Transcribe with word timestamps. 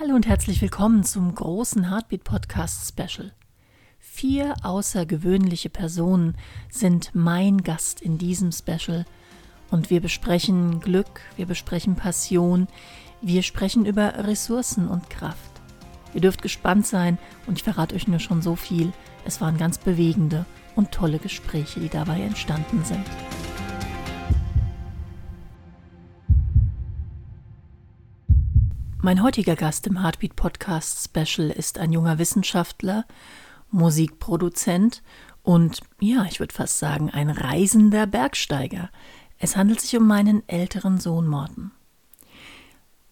Hallo 0.00 0.14
und 0.14 0.26
herzlich 0.26 0.62
willkommen 0.62 1.04
zum 1.04 1.34
großen 1.34 1.90
Heartbeat 1.90 2.24
Podcast 2.24 2.88
Special. 2.88 3.32
Vier 3.98 4.54
außergewöhnliche 4.62 5.68
Personen 5.68 6.38
sind 6.70 7.10
mein 7.12 7.62
Gast 7.62 8.00
in 8.00 8.16
diesem 8.16 8.50
Special 8.50 9.04
und 9.70 9.90
wir 9.90 10.00
besprechen 10.00 10.80
Glück, 10.80 11.20
wir 11.36 11.44
besprechen 11.44 11.96
Passion, 11.96 12.66
wir 13.20 13.42
sprechen 13.42 13.84
über 13.84 14.26
Ressourcen 14.26 14.88
und 14.88 15.10
Kraft. 15.10 15.60
Ihr 16.14 16.22
dürft 16.22 16.40
gespannt 16.40 16.86
sein 16.86 17.18
und 17.46 17.58
ich 17.58 17.62
verrate 17.62 17.94
euch 17.94 18.08
nur 18.08 18.20
schon 18.20 18.40
so 18.40 18.56
viel. 18.56 18.94
Es 19.26 19.42
waren 19.42 19.58
ganz 19.58 19.76
bewegende 19.76 20.46
und 20.76 20.92
tolle 20.92 21.18
Gespräche, 21.18 21.78
die 21.78 21.90
dabei 21.90 22.22
entstanden 22.22 22.84
sind. 22.84 23.04
Mein 29.02 29.22
heutiger 29.22 29.56
Gast 29.56 29.86
im 29.86 30.02
Heartbeat 30.02 30.36
Podcast 30.36 31.02
Special 31.02 31.48
ist 31.48 31.78
ein 31.78 31.90
junger 31.90 32.18
Wissenschaftler, 32.18 33.06
Musikproduzent 33.70 35.02
und, 35.42 35.80
ja, 36.00 36.26
ich 36.28 36.38
würde 36.38 36.54
fast 36.54 36.78
sagen, 36.78 37.08
ein 37.08 37.30
reisender 37.30 38.06
Bergsteiger. 38.06 38.90
Es 39.38 39.56
handelt 39.56 39.80
sich 39.80 39.96
um 39.96 40.06
meinen 40.06 40.46
älteren 40.50 41.00
Sohn 41.00 41.26
Morten. 41.26 41.72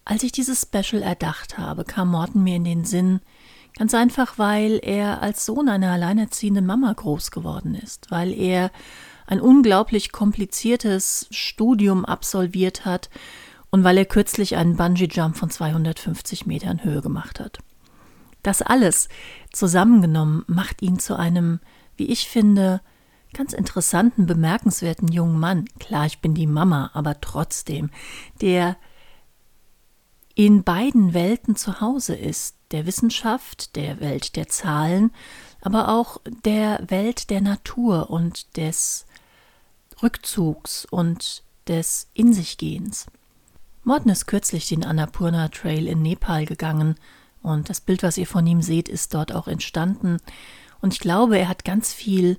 Als 0.05 0.24
ich 0.24 0.33
dieses 0.33 0.61
Special 0.61 1.01
erdacht 1.01 1.56
habe, 1.56 1.84
kam 1.84 2.11
Morten 2.11 2.42
mir 2.42 2.56
in 2.56 2.64
den 2.64 2.84
Sinn, 2.84 3.20
ganz 3.78 3.95
einfach, 3.95 4.36
weil 4.36 4.80
er 4.83 5.23
als 5.23 5.47
Sohn 5.47 5.70
einer 5.70 5.92
alleinerziehenden 5.92 6.66
Mama 6.66 6.92
groß 6.92 7.30
geworden 7.30 7.75
ist, 7.75 8.11
weil 8.11 8.34
er 8.34 8.73
ein 9.27 9.41
unglaublich 9.41 10.12
kompliziertes 10.12 11.28
Studium 11.30 12.05
absolviert 12.05 12.84
hat, 12.84 13.09
und 13.70 13.84
weil 13.84 13.98
er 13.98 14.06
kürzlich 14.06 14.56
einen 14.56 14.77
Bungee-Jump 14.77 15.36
von 15.36 15.50
250 15.50 16.46
Metern 16.46 16.84
Höhe 16.84 17.02
gemacht 17.02 17.40
hat. 17.40 17.58
Das 18.42 18.62
alles 18.62 19.08
zusammengenommen 19.52 20.44
macht 20.47 20.83
ihn 20.83 20.98
zu 20.98 21.16
einem, 21.16 21.60
wie 21.97 22.06
ich 22.06 22.28
finde, 22.28 22.80
ganz 23.33 23.52
interessanten, 23.52 24.27
bemerkenswerten 24.27 25.08
jungen 25.08 25.38
Mann. 25.38 25.66
Klar, 25.78 26.06
ich 26.06 26.20
bin 26.20 26.34
die 26.34 26.47
Mama, 26.47 26.91
aber 26.94 27.20
trotzdem, 27.20 27.91
der 28.41 28.77
in 30.34 30.62
beiden 30.62 31.14
Welten 31.14 31.56
zu 31.56 31.80
Hause 31.80 32.14
ist, 32.14 32.56
der 32.70 32.86
Wissenschaft, 32.86 33.75
der 33.77 34.00
Welt 34.00 34.36
der 34.36 34.48
Zahlen, 34.48 35.10
aber 35.60 35.88
auch 35.88 36.20
der 36.44 36.80
Welt 36.88 37.30
der 37.30 37.41
Natur 37.41 38.08
und 38.08 38.56
des 38.56 39.06
Rückzugs 40.03 40.84
und 40.84 41.42
des 41.66 42.08
In 42.14 42.32
sich 42.32 42.56
Gehens. 42.56 43.06
Morten 43.89 44.11
ist 44.11 44.27
kürzlich 44.27 44.69
den 44.69 44.84
Annapurna 44.84 45.48
Trail 45.48 45.86
in 45.86 46.03
Nepal 46.03 46.44
gegangen 46.44 46.97
und 47.41 47.70
das 47.70 47.81
Bild, 47.81 48.03
was 48.03 48.19
ihr 48.19 48.27
von 48.27 48.47
ihm 48.47 48.61
seht, 48.61 48.86
ist 48.86 49.14
dort 49.14 49.34
auch 49.34 49.48
entstanden. 49.48 50.19
Und 50.83 50.92
ich 50.92 51.00
glaube, 51.00 51.39
er 51.39 51.48
hat 51.48 51.64
ganz 51.64 51.94
viel 51.94 52.39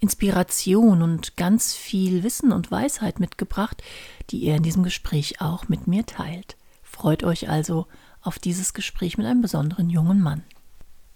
Inspiration 0.00 1.02
und 1.02 1.36
ganz 1.36 1.74
viel 1.74 2.22
Wissen 2.22 2.50
und 2.50 2.70
Weisheit 2.70 3.20
mitgebracht, 3.20 3.82
die 4.30 4.46
er 4.46 4.56
in 4.56 4.62
diesem 4.62 4.84
Gespräch 4.84 5.42
auch 5.42 5.68
mit 5.68 5.86
mir 5.86 6.06
teilt. 6.06 6.56
Freut 6.82 7.24
euch 7.24 7.50
also 7.50 7.86
auf 8.22 8.38
dieses 8.38 8.72
Gespräch 8.72 9.18
mit 9.18 9.26
einem 9.26 9.42
besonderen 9.42 9.90
jungen 9.90 10.22
Mann. 10.22 10.44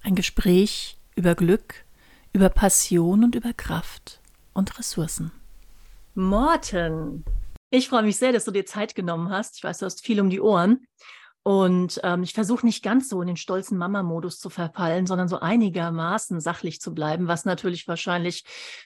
Ein 0.03 0.15
Gespräch 0.15 0.99
über 1.17 1.35
Glück, 1.35 1.87
über 2.35 2.51
Passion 2.51 3.25
und 3.25 3.35
über 3.35 3.55
Kraft 3.55 4.21
und 4.53 4.79
Ressourcen. 4.79 5.33
Morten, 6.15 7.25
ich 7.71 7.89
freue 7.89 8.03
mich 8.03 8.17
sehr, 8.17 8.33
dass 8.33 8.45
du 8.45 8.51
dir 8.51 8.67
Zeit 8.67 8.95
genommen 8.95 9.31
hast. 9.31 9.57
Ich 9.57 9.65
weiß, 9.65 9.79
du 9.79 9.87
hast 9.87 10.05
viel 10.05 10.21
um 10.21 10.31
die 10.31 10.41
Ohren. 10.41 10.87
Und 11.43 12.01
ähm, 12.05 12.23
ich 12.23 12.35
versuche 12.35 12.67
nicht 12.67 12.85
ganz 12.85 13.09
so 13.09 13.23
in 13.23 13.29
den 13.29 13.37
stolzen 13.37 13.79
Mama-Modus 13.79 14.39
zu 14.39 14.51
verfallen, 14.51 15.07
sondern 15.07 15.27
so 15.27 15.41
einigermaßen 15.41 16.39
sachlich 16.39 16.81
zu 16.81 16.95
bleiben, 16.95 17.29
was 17.29 17.47
natürlich 17.47 17.89
wahrscheinlich 17.89 18.45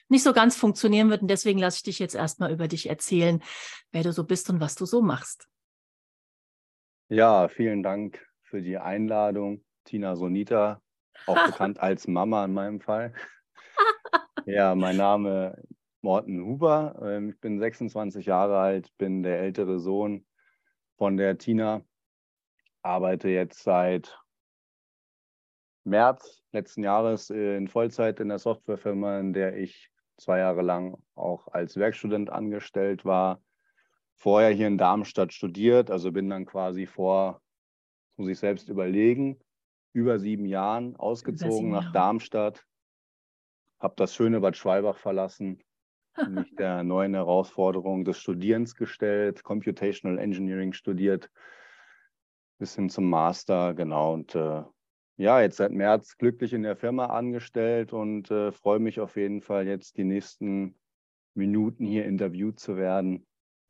nicht 0.08 0.22
so 0.22 0.32
ganz 0.32 0.56
funktionieren 0.56 1.10
wird. 1.10 1.22
Und 1.22 1.28
deswegen 1.28 1.58
lasse 1.58 1.78
ich 1.78 1.82
dich 1.82 1.98
jetzt 1.98 2.14
erstmal 2.14 2.52
über 2.52 2.68
dich 2.68 2.88
erzählen, 2.88 3.42
wer 3.90 4.04
du 4.04 4.12
so 4.12 4.22
bist 4.22 4.50
und 4.50 4.60
was 4.60 4.76
du 4.76 4.86
so 4.86 5.02
machst. 5.02 5.48
Ja, 7.08 7.48
vielen 7.48 7.82
Dank 7.82 8.24
für 8.44 8.62
die 8.62 8.78
Einladung, 8.78 9.64
Tina 9.84 10.14
Sonita, 10.14 10.80
auch 11.26 11.34
bekannt 11.46 11.80
als 11.80 12.06
Mama 12.06 12.44
in 12.44 12.54
meinem 12.54 12.80
Fall. 12.80 13.14
ja, 14.46 14.76
mein 14.76 14.96
Name 14.96 15.60
Morten 16.04 16.44
Huber. 16.44 17.00
Ähm, 17.02 17.30
ich 17.30 17.40
bin 17.40 17.58
26 17.58 18.26
Jahre 18.26 18.58
alt, 18.58 18.94
bin 18.98 19.22
der 19.22 19.40
ältere 19.40 19.80
Sohn 19.80 20.26
von 20.98 21.16
der 21.16 21.38
Tina, 21.38 21.82
arbeite 22.82 23.30
jetzt 23.30 23.62
seit 23.62 24.20
März 25.84 26.42
letzten 26.52 26.84
Jahres 26.84 27.30
in 27.30 27.68
Vollzeit 27.68 28.20
in 28.20 28.28
der 28.28 28.38
Softwarefirma, 28.38 29.18
in 29.18 29.32
der 29.32 29.56
ich 29.56 29.90
zwei 30.18 30.40
Jahre 30.40 30.60
lang 30.60 31.02
auch 31.14 31.48
als 31.48 31.76
Werkstudent 31.78 32.28
angestellt 32.28 33.06
war. 33.06 33.42
Vorher 34.14 34.50
hier 34.50 34.66
in 34.66 34.76
Darmstadt 34.76 35.32
studiert, 35.32 35.90
also 35.90 36.12
bin 36.12 36.28
dann 36.28 36.44
quasi 36.44 36.84
vor, 36.84 37.40
muss 38.16 38.28
ich 38.28 38.38
selbst 38.38 38.68
überlegen, 38.68 39.40
über 39.94 40.18
sieben 40.18 40.44
Jahren 40.44 40.96
ausgezogen 40.96 41.56
sieben 41.56 41.70
nach 41.70 41.92
Darmstadt, 41.92 42.62
habe 43.80 43.94
das 43.96 44.14
schöne 44.14 44.40
Bad 44.40 44.58
Schwalbach 44.58 44.98
verlassen 44.98 45.62
mich 46.28 46.54
der 46.56 46.82
neuen 46.82 47.14
Herausforderung 47.14 48.04
des 48.04 48.18
Studierens 48.18 48.74
gestellt, 48.74 49.42
Computational 49.42 50.18
Engineering 50.18 50.72
studiert, 50.72 51.30
bis 52.58 52.74
hin 52.76 52.88
zum 52.88 53.08
Master, 53.08 53.74
genau. 53.74 54.14
Und 54.14 54.34
äh, 54.34 54.62
ja, 55.16 55.40
jetzt 55.40 55.56
seit 55.56 55.72
März 55.72 56.16
glücklich 56.16 56.52
in 56.52 56.62
der 56.62 56.76
Firma 56.76 57.06
angestellt 57.06 57.92
und 57.92 58.30
äh, 58.30 58.52
freue 58.52 58.80
mich 58.80 59.00
auf 59.00 59.16
jeden 59.16 59.40
Fall 59.40 59.66
jetzt 59.66 59.96
die 59.96 60.04
nächsten 60.04 60.76
Minuten 61.34 61.86
hier 61.86 62.04
interviewt 62.04 62.58
zu 62.58 62.76
werden. 62.76 63.26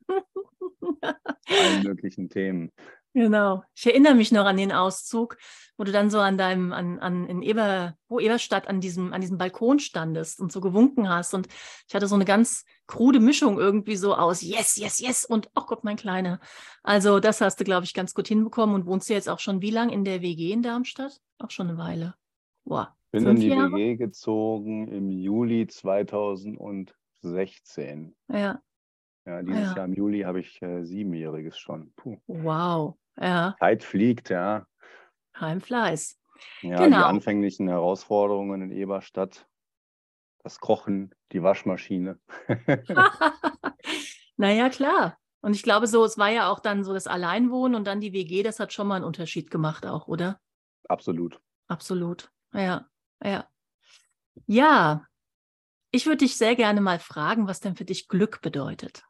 allen 1.01 1.83
möglichen 1.83 2.29
Themen. 2.29 2.71
Genau. 3.15 3.63
Ich 3.73 3.85
erinnere 3.85 4.13
mich 4.13 4.33
noch 4.33 4.45
an 4.45 4.57
den 4.57 4.73
Auszug, 4.73 5.37
wo 5.77 5.85
du 5.85 5.93
dann 5.93 6.09
so 6.09 6.19
an 6.19 6.37
deinem, 6.37 6.73
an, 6.73 6.99
an 6.99 7.25
in 7.27 7.43
Eber, 7.43 7.95
wo 8.09 8.19
Eberstadt 8.19 8.67
an 8.67 8.81
diesem, 8.81 9.13
an 9.13 9.21
diesem 9.21 9.37
Balkon 9.37 9.79
standest 9.79 10.41
und 10.41 10.51
so 10.51 10.59
gewunken 10.59 11.07
hast. 11.07 11.33
Und 11.33 11.47
ich 11.87 11.95
hatte 11.95 12.07
so 12.07 12.15
eine 12.15 12.25
ganz 12.25 12.65
krude 12.87 13.21
Mischung 13.21 13.57
irgendwie 13.57 13.95
so 13.95 14.15
aus 14.15 14.41
Yes, 14.41 14.75
yes, 14.75 14.99
yes 14.99 15.23
und 15.23 15.49
ach 15.53 15.67
Gott, 15.67 15.85
mein 15.85 15.95
Kleiner. 15.95 16.41
Also, 16.83 17.21
das 17.21 17.39
hast 17.39 17.57
du, 17.57 17.63
glaube 17.63 17.85
ich, 17.85 17.93
ganz 17.93 18.13
gut 18.13 18.27
hinbekommen 18.27 18.75
und 18.75 18.85
wohnst 18.85 19.09
du 19.09 19.13
jetzt 19.13 19.29
auch 19.29 19.39
schon 19.39 19.61
wie 19.61 19.71
lange 19.71 19.93
in 19.93 20.03
der 20.03 20.21
WG 20.21 20.51
in 20.51 20.61
Darmstadt? 20.61 21.21
Auch 21.39 21.51
schon 21.51 21.69
eine 21.69 21.77
Weile. 21.77 22.15
Wow. 22.65 22.87
Bin 23.11 23.25
in 23.25 23.37
die 23.37 23.47
Jahre? 23.47 23.71
WG 23.71 23.95
gezogen 23.95 24.89
im 24.89 25.09
Juli 25.09 25.67
2016. 25.67 28.13
Ja. 28.27 28.61
Ja, 29.25 29.41
dieses 29.41 29.69
ja. 29.69 29.77
Jahr 29.77 29.85
im 29.85 29.93
Juli 29.93 30.23
habe 30.23 30.41
ich 30.41 30.61
äh, 30.61 30.83
siebenjähriges 30.83 31.57
schon. 31.57 31.93
Puh. 31.95 32.17
Wow. 32.27 32.97
Ja. 33.19 33.55
Zeit 33.59 33.83
fliegt, 33.83 34.29
ja. 34.29 34.65
Heimfleiß. 35.39 36.19
Ja, 36.61 36.77
genau. 36.77 36.97
die 36.97 37.03
anfänglichen 37.03 37.67
Herausforderungen 37.67 38.61
in 38.61 38.71
Eberstadt, 38.71 39.47
das 40.43 40.59
Kochen, 40.59 41.13
die 41.31 41.43
Waschmaschine. 41.43 42.19
naja, 44.37 44.69
klar. 44.69 45.17
Und 45.41 45.55
ich 45.55 45.63
glaube 45.63 45.87
so, 45.87 46.03
es 46.03 46.17
war 46.17 46.29
ja 46.29 46.49
auch 46.49 46.59
dann 46.59 46.83
so 46.83 46.93
das 46.93 47.07
Alleinwohnen 47.07 47.75
und 47.75 47.85
dann 47.85 48.01
die 48.01 48.13
WG, 48.13 48.41
das 48.41 48.59
hat 48.59 48.73
schon 48.73 48.87
mal 48.87 48.95
einen 48.95 49.05
Unterschied 49.05 49.51
gemacht 49.51 49.85
auch, 49.85 50.07
oder? 50.07 50.39
Absolut. 50.87 51.39
Absolut. 51.67 52.31
Ja, 52.51 52.89
ja. 53.23 53.47
Ja, 54.47 55.05
ich 55.91 56.05
würde 56.05 56.17
dich 56.17 56.35
sehr 56.35 56.55
gerne 56.55 56.81
mal 56.81 56.99
fragen, 56.99 57.47
was 57.47 57.59
denn 57.59 57.75
für 57.75 57.85
dich 57.85 58.07
Glück 58.07 58.41
bedeutet. 58.41 59.03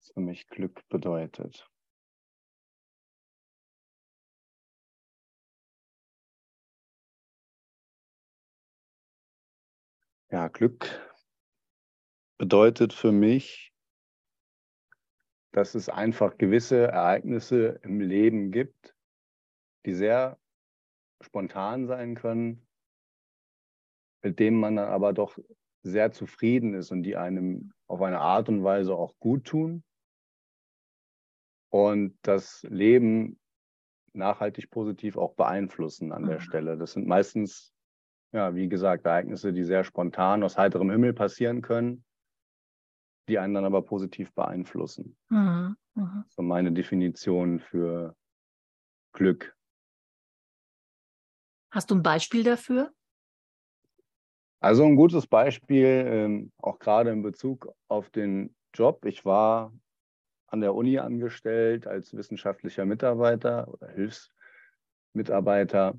Was 0.00 0.12
für 0.12 0.20
mich 0.20 0.48
Glück 0.48 0.82
bedeutet. 0.88 1.68
Ja, 10.34 10.48
Glück 10.48 10.90
bedeutet 12.38 12.92
für 12.92 13.12
mich, 13.12 13.72
dass 15.52 15.76
es 15.76 15.88
einfach 15.88 16.38
gewisse 16.38 16.88
Ereignisse 16.88 17.78
im 17.84 18.00
Leben 18.00 18.50
gibt, 18.50 18.96
die 19.86 19.94
sehr 19.94 20.36
spontan 21.20 21.86
sein 21.86 22.16
können, 22.16 22.66
mit 24.24 24.40
denen 24.40 24.58
man 24.58 24.74
dann 24.74 24.88
aber 24.88 25.12
doch 25.12 25.38
sehr 25.84 26.10
zufrieden 26.10 26.74
ist 26.74 26.90
und 26.90 27.04
die 27.04 27.14
einem 27.14 27.72
auf 27.86 28.02
eine 28.02 28.18
Art 28.18 28.48
und 28.48 28.64
Weise 28.64 28.96
auch 28.96 29.16
gut 29.20 29.44
tun 29.44 29.84
und 31.70 32.18
das 32.22 32.64
Leben 32.64 33.38
nachhaltig 34.14 34.68
positiv 34.68 35.16
auch 35.16 35.36
beeinflussen 35.36 36.10
an 36.10 36.26
der 36.26 36.40
mhm. 36.40 36.42
Stelle. 36.42 36.76
Das 36.76 36.94
sind 36.94 37.06
meistens 37.06 37.73
ja, 38.34 38.54
wie 38.54 38.68
gesagt, 38.68 39.06
Ereignisse, 39.06 39.52
die 39.52 39.62
sehr 39.62 39.84
spontan 39.84 40.42
aus 40.42 40.58
heiterem 40.58 40.90
Himmel 40.90 41.12
passieren 41.12 41.62
können, 41.62 42.04
die 43.28 43.38
einen 43.38 43.54
dann 43.54 43.64
aber 43.64 43.82
positiv 43.82 44.34
beeinflussen. 44.34 45.16
Mhm. 45.28 45.76
Mhm. 45.94 46.24
So 46.28 46.42
meine 46.42 46.72
Definition 46.72 47.60
für 47.60 48.16
Glück. 49.12 49.56
Hast 51.70 51.92
du 51.92 51.94
ein 51.94 52.02
Beispiel 52.02 52.42
dafür? 52.42 52.92
Also 54.60 54.84
ein 54.84 54.96
gutes 54.96 55.28
Beispiel, 55.28 55.86
ähm, 55.86 56.50
auch 56.58 56.80
gerade 56.80 57.10
in 57.10 57.22
Bezug 57.22 57.72
auf 57.86 58.10
den 58.10 58.56
Job. 58.74 59.04
Ich 59.04 59.24
war 59.24 59.72
an 60.48 60.60
der 60.60 60.74
Uni 60.74 60.98
angestellt 60.98 61.86
als 61.86 62.12
wissenschaftlicher 62.14 62.84
Mitarbeiter 62.84 63.68
oder 63.68 63.90
Hilfsmitarbeiter 63.90 65.96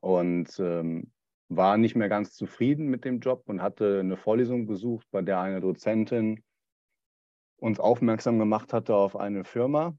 und 0.00 0.58
ähm, 0.58 1.12
war 1.50 1.76
nicht 1.76 1.96
mehr 1.96 2.08
ganz 2.08 2.32
zufrieden 2.34 2.86
mit 2.86 3.04
dem 3.04 3.18
Job 3.18 3.42
und 3.46 3.60
hatte 3.60 4.00
eine 4.00 4.16
Vorlesung 4.16 4.66
besucht, 4.66 5.06
bei 5.10 5.20
der 5.20 5.40
eine 5.40 5.60
Dozentin 5.60 6.42
uns 7.56 7.80
aufmerksam 7.80 8.38
gemacht 8.38 8.72
hatte 8.72 8.94
auf 8.94 9.16
eine 9.16 9.44
Firma 9.44 9.98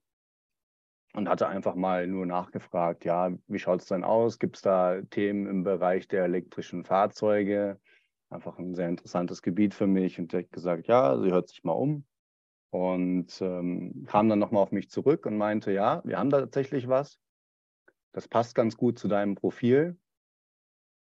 und 1.13 1.27
hatte 1.27 1.49
einfach 1.49 1.75
mal 1.75 2.07
nur 2.07 2.25
nachgefragt, 2.25 3.03
ja, 3.03 3.31
wie 3.47 3.59
schaut 3.59 3.81
es 3.81 3.87
denn 3.87 4.05
aus? 4.05 4.39
Gibt 4.39 4.55
es 4.55 4.61
da 4.61 5.01
Themen 5.01 5.45
im 5.45 5.63
Bereich 5.63 6.07
der 6.07 6.23
elektrischen 6.23 6.85
Fahrzeuge? 6.85 7.79
Einfach 8.29 8.57
ein 8.57 8.73
sehr 8.73 8.87
interessantes 8.87 9.41
Gebiet 9.41 9.73
für 9.73 9.87
mich 9.87 10.17
und 10.19 10.31
direkt 10.31 10.53
gesagt, 10.53 10.87
ja, 10.87 11.19
sie 11.19 11.31
hört 11.31 11.49
sich 11.49 11.65
mal 11.65 11.73
um 11.73 12.05
und 12.69 13.41
ähm, 13.41 14.05
kam 14.07 14.29
dann 14.29 14.39
nochmal 14.39 14.63
auf 14.63 14.71
mich 14.71 14.89
zurück 14.89 15.25
und 15.25 15.35
meinte, 15.37 15.73
ja, 15.73 16.01
wir 16.05 16.17
haben 16.17 16.29
da 16.29 16.39
tatsächlich 16.39 16.87
was. 16.87 17.19
Das 18.13 18.29
passt 18.29 18.55
ganz 18.55 18.77
gut 18.77 18.97
zu 18.97 19.09
deinem 19.09 19.35
Profil. 19.35 19.97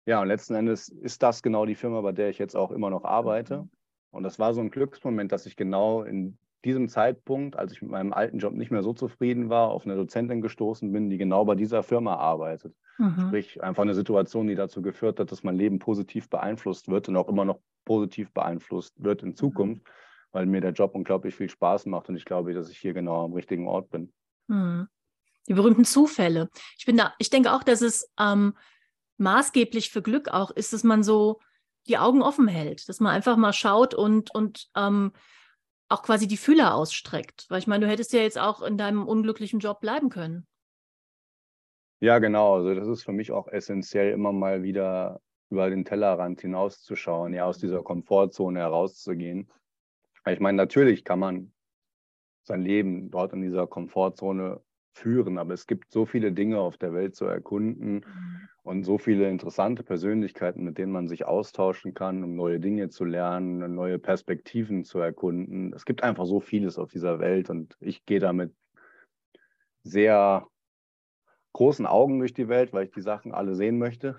Ja, 0.09 0.21
und 0.21 0.27
letzten 0.27 0.55
Endes 0.55 0.89
ist 0.89 1.21
das 1.21 1.43
genau 1.43 1.67
die 1.67 1.75
Firma, 1.75 2.01
bei 2.01 2.11
der 2.11 2.29
ich 2.29 2.39
jetzt 2.39 2.55
auch 2.55 2.71
immer 2.71 2.89
noch 2.89 3.03
arbeite. 3.03 3.57
Mhm. 3.57 3.69
Und 4.09 4.23
das 4.23 4.39
war 4.39 4.55
so 4.55 4.59
ein 4.59 4.71
Glücksmoment, 4.71 5.31
dass 5.31 5.45
ich 5.45 5.55
genau 5.55 6.01
in 6.01 6.39
diesem 6.65 6.89
Zeitpunkt, 6.89 7.55
als 7.55 7.73
ich 7.73 7.83
mit 7.83 7.91
meinem 7.91 8.11
alten 8.11 8.39
Job 8.39 8.53
nicht 8.53 8.71
mehr 8.71 8.81
so 8.81 8.91
zufrieden 8.93 9.49
war, 9.49 9.69
auf 9.69 9.85
eine 9.85 9.95
Dozentin 9.95 10.41
gestoßen 10.41 10.91
bin, 10.91 11.11
die 11.11 11.19
genau 11.19 11.45
bei 11.45 11.53
dieser 11.53 11.83
Firma 11.83 12.15
arbeitet. 12.15 12.73
Mhm. 12.97 13.27
Sprich, 13.27 13.61
einfach 13.61 13.83
eine 13.83 13.93
Situation, 13.93 14.47
die 14.47 14.55
dazu 14.55 14.81
geführt 14.81 15.19
hat, 15.19 15.31
dass 15.31 15.43
mein 15.43 15.55
Leben 15.55 15.77
positiv 15.77 16.27
beeinflusst 16.27 16.87
wird 16.87 17.07
und 17.07 17.15
auch 17.15 17.29
immer 17.29 17.45
noch 17.45 17.59
positiv 17.85 18.33
beeinflusst 18.33 18.95
wird 19.03 19.21
in 19.21 19.29
mhm. 19.29 19.35
Zukunft. 19.35 19.83
Mhm 19.83 19.91
weil 20.31 20.45
mir 20.45 20.61
der 20.61 20.71
Job 20.71 20.95
unglaublich 20.95 21.35
viel 21.35 21.49
Spaß 21.49 21.85
macht 21.87 22.09
und 22.09 22.15
ich 22.15 22.25
glaube, 22.25 22.53
dass 22.53 22.69
ich 22.69 22.77
hier 22.77 22.93
genau 22.93 23.25
am 23.25 23.33
richtigen 23.33 23.67
Ort 23.67 23.89
bin. 23.89 24.13
Hm. 24.47 24.87
Die 25.47 25.53
berühmten 25.53 25.85
Zufälle. 25.85 26.49
Ich, 26.77 26.85
bin 26.85 26.97
da, 26.97 27.13
ich 27.17 27.29
denke 27.29 27.51
auch, 27.51 27.63
dass 27.63 27.81
es 27.81 28.11
ähm, 28.19 28.53
maßgeblich 29.19 29.91
für 29.91 30.01
Glück 30.01 30.29
auch 30.29 30.51
ist, 30.51 30.73
dass 30.73 30.83
man 30.83 31.03
so 31.03 31.39
die 31.87 31.97
Augen 31.97 32.21
offen 32.21 32.47
hält, 32.47 32.87
dass 32.89 32.99
man 32.99 33.13
einfach 33.13 33.37
mal 33.37 33.53
schaut 33.53 33.93
und, 33.93 34.33
und 34.33 34.69
ähm, 34.75 35.11
auch 35.89 36.03
quasi 36.03 36.27
die 36.27 36.37
Fühler 36.37 36.75
ausstreckt. 36.75 37.45
Weil 37.49 37.59
ich 37.59 37.67
meine, 37.67 37.85
du 37.85 37.91
hättest 37.91 38.13
ja 38.13 38.21
jetzt 38.21 38.39
auch 38.39 38.61
in 38.61 38.77
deinem 38.77 39.07
unglücklichen 39.07 39.59
Job 39.59 39.81
bleiben 39.81 40.09
können. 40.09 40.47
Ja, 41.99 42.19
genau. 42.19 42.55
Also 42.55 42.75
das 42.75 42.87
ist 42.87 43.03
für 43.03 43.11
mich 43.11 43.31
auch 43.31 43.47
essentiell, 43.47 44.11
immer 44.11 44.31
mal 44.31 44.63
wieder 44.63 45.19
über 45.49 45.69
den 45.69 45.83
Tellerrand 45.83 46.41
hinauszuschauen, 46.41 47.33
ja, 47.33 47.45
aus 47.45 47.57
dieser 47.57 47.81
Komfortzone 47.81 48.59
herauszugehen. 48.59 49.51
Ich 50.27 50.39
meine, 50.39 50.57
natürlich 50.57 51.03
kann 51.03 51.19
man 51.19 51.53
sein 52.43 52.61
Leben 52.61 53.09
dort 53.09 53.33
in 53.33 53.41
dieser 53.41 53.65
Komfortzone 53.65 54.61
führen, 54.93 55.37
aber 55.37 55.53
es 55.53 55.65
gibt 55.65 55.91
so 55.91 56.05
viele 56.05 56.31
Dinge 56.31 56.59
auf 56.59 56.77
der 56.77 56.93
Welt 56.93 57.15
zu 57.15 57.25
erkunden 57.25 57.95
mhm. 57.95 58.48
Und 58.63 58.83
so 58.83 58.97
viele 58.97 59.29
interessante 59.29 59.83
Persönlichkeiten, 59.83 60.63
mit 60.63 60.77
denen 60.77 60.91
man 60.91 61.07
sich 61.07 61.25
austauschen 61.25 61.93
kann, 61.93 62.23
um 62.23 62.35
neue 62.35 62.59
Dinge 62.59 62.89
zu 62.89 63.05
lernen, 63.05 63.73
neue 63.73 63.99
Perspektiven 63.99 64.83
zu 64.83 64.99
erkunden. 64.99 65.73
Es 65.73 65.85
gibt 65.85 66.03
einfach 66.03 66.25
so 66.25 66.39
vieles 66.39 66.77
auf 66.77 66.89
dieser 66.89 67.19
Welt 67.19 67.49
und 67.49 67.75
ich 67.79 68.05
gehe 68.05 68.19
damit 68.19 68.53
sehr 69.83 70.47
großen 71.53 71.85
Augen 71.85 72.19
durch 72.19 72.33
die 72.33 72.47
Welt, 72.47 72.73
weil 72.73 72.85
ich 72.85 72.91
die 72.91 73.01
Sachen 73.01 73.33
alle 73.33 73.55
sehen 73.55 73.79
möchte. 73.79 74.17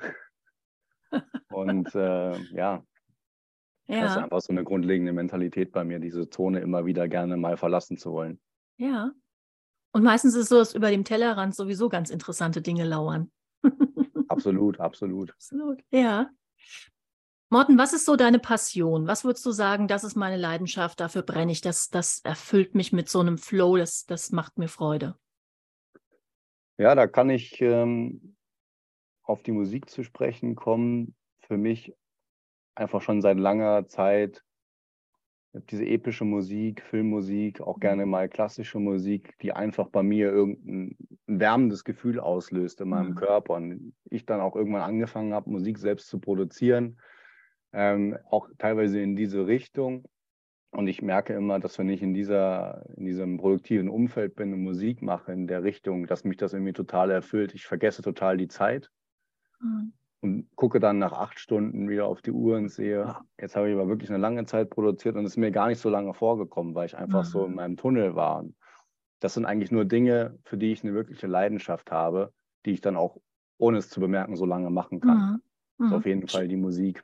Und 1.51 1.95
äh, 1.95 2.39
ja, 2.53 2.85
ja. 3.91 4.03
Das 4.03 4.13
ist 4.13 4.19
einfach 4.19 4.41
so 4.41 4.53
eine 4.53 4.63
grundlegende 4.63 5.13
Mentalität 5.13 5.73
bei 5.73 5.83
mir, 5.83 5.99
diese 5.99 6.31
Zone 6.31 6.61
immer 6.61 6.87
wieder 6.87 7.09
gerne 7.09 7.37
mal 7.37 7.57
verlassen 7.57 7.97
zu 7.97 8.13
wollen. 8.13 8.39
Ja. 8.77 9.11
Und 9.93 10.05
meistens 10.05 10.37
ist 10.37 10.43
es 10.43 10.49
so, 10.49 10.59
dass 10.59 10.75
über 10.77 10.91
dem 10.91 11.03
Tellerrand 11.03 11.57
sowieso 11.57 11.89
ganz 11.89 12.11
interessante 12.11 12.63
Dinge 12.63 12.85
lauern. 12.85 13.33
absolut, 14.47 14.81
absolut. 14.81 15.31
Absolut, 15.33 15.83
ja. 15.91 16.31
Morten, 17.49 17.79
was 17.79 17.93
ist 17.93 18.05
so 18.05 18.15
deine 18.15 18.39
Passion? 18.39 19.09
Was 19.09 19.25
würdest 19.25 19.45
du 19.45 19.51
sagen, 19.51 19.89
das 19.89 20.05
ist 20.05 20.15
meine 20.15 20.37
Leidenschaft, 20.37 21.01
dafür 21.01 21.23
brenne 21.23 21.51
ich, 21.51 21.61
das, 21.61 21.89
das 21.89 22.21
erfüllt 22.21 22.75
mich 22.75 22.93
mit 22.93 23.09
so 23.09 23.21
einem 23.21 23.39
Flow, 23.39 23.77
das, 23.77 24.07
das 24.07 24.31
macht 24.31 24.57
mir 24.57 24.69
Freude? 24.69 25.17
Ja, 26.79 26.95
da 26.95 27.07
kann 27.07 27.29
ich 27.29 27.61
ähm, 27.61 28.37
auf 29.23 29.43
die 29.43 29.53
Musik 29.53 29.91
zu 29.91 30.03
sprechen 30.03 30.55
kommen. 30.55 31.15
Für 31.41 31.57
mich 31.57 31.95
einfach 32.75 33.03
schon 33.03 33.21
seit 33.21 33.39
langer 33.39 33.87
Zeit 33.89 34.45
diese 35.53 35.85
epische 35.85 36.25
Musik, 36.25 36.83
Filmmusik, 36.83 37.61
auch 37.61 37.77
mhm. 37.77 37.81
gerne 37.81 38.07
mal 38.07 38.29
klassische 38.29 38.79
Musik, 38.79 39.37
die 39.41 39.53
einfach 39.53 39.89
bei 39.89 40.03
mir 40.03 40.31
irgendein 40.31 40.97
wärmendes 41.27 41.85
Gefühl 41.85 42.21
auslöst 42.21 42.81
in 42.81 42.89
meinem 42.89 43.11
mhm. 43.11 43.17
Körper. 43.17 43.55
Und 43.55 43.95
ich 44.11 44.27
dann 44.27 44.41
auch 44.41 44.55
irgendwann 44.55 44.83
angefangen 44.83 45.35
habe, 45.35 45.51
Musik 45.51 45.79
selbst 45.79 46.09
zu 46.09 46.21
produzieren, 46.21 47.01
ähm, 47.73 48.17
auch 48.31 48.49
teilweise 48.59 49.01
in 49.01 49.17
diese 49.17 49.47
Richtung. 49.47 50.05
Und 50.73 50.87
ich 50.87 51.03
merke 51.03 51.33
immer, 51.33 51.59
dass 51.59 51.81
wenn 51.81 51.89
ich 51.89 52.01
in, 52.01 52.15
dieser, 52.15 52.87
in 52.97 53.05
diesem 53.05 53.39
produktiven 53.39 53.89
Umfeld 53.89 54.37
bin 54.37 54.53
und 54.53 54.63
Musik 54.63 55.03
mache 55.03 55.33
in 55.33 55.49
der 55.49 55.65
Richtung, 55.65 56.07
dass 56.07 56.23
mich 56.23 56.37
das 56.37 56.53
irgendwie 56.53 56.73
total 56.73 57.11
erfüllt. 57.11 57.55
Ich 57.55 57.67
vergesse 57.67 58.03
total 58.03 58.37
die 58.37 58.47
Zeit. 58.47 58.89
Mhm 59.61 59.93
und 60.21 60.49
gucke 60.55 60.81
dann 60.81 60.99
nach 60.99 61.13
acht 61.13 61.39
Stunden 61.39 61.89
wieder 61.89 62.07
auf 62.07 62.21
die 62.21 62.33
Uhr 62.33 62.57
und 62.57 62.69
sehe, 62.69 63.17
jetzt 63.41 63.57
habe 63.57 63.69
ich 63.69 63.75
aber 63.75 63.89
wirklich 63.89 64.11
eine 64.11 64.19
lange 64.19 64.45
Zeit 64.45 64.71
produziert 64.71 65.17
und 65.17 65.25
es 65.25 65.33
ist 65.33 65.37
mir 65.39 65.51
gar 65.51 65.69
nicht 65.69 65.81
so 65.81 65.89
lange 65.89 66.13
vorgekommen, 66.13 66.75
weil 66.75 66.87
ich 66.87 66.97
einfach 66.97 67.25
mhm. 67.25 67.29
so 67.29 67.45
in 67.45 67.51
mhm. 67.51 67.57
meinem 67.57 67.77
Tunnel 67.77 68.15
war. 68.15 68.45
Das 69.21 69.35
sind 69.35 69.47
eigentlich 69.47 69.71
nur 69.71 69.85
Dinge, 69.85 70.39
für 70.45 70.59
die 70.59 70.73
ich 70.73 70.83
eine 70.83 70.95
wirkliche 70.95 71.27
Leidenschaft 71.27 71.91
habe, 71.91 72.33
die 72.67 72.73
ich 72.73 72.81
dann 72.81 72.97
auch, 72.97 73.17
ohne 73.59 73.79
es 73.79 73.89
zu 73.89 74.01
bemerken, 74.01 74.37
so 74.37 74.45
lange 74.45 74.71
machen 74.71 75.01
kann. 75.01 75.41
Mhm. 75.79 75.87
Mhm. 75.87 75.93
auf 75.95 76.07
jeden 76.07 76.29
Fall 76.29 76.47
die 76.47 76.57
Musik. 76.57 77.03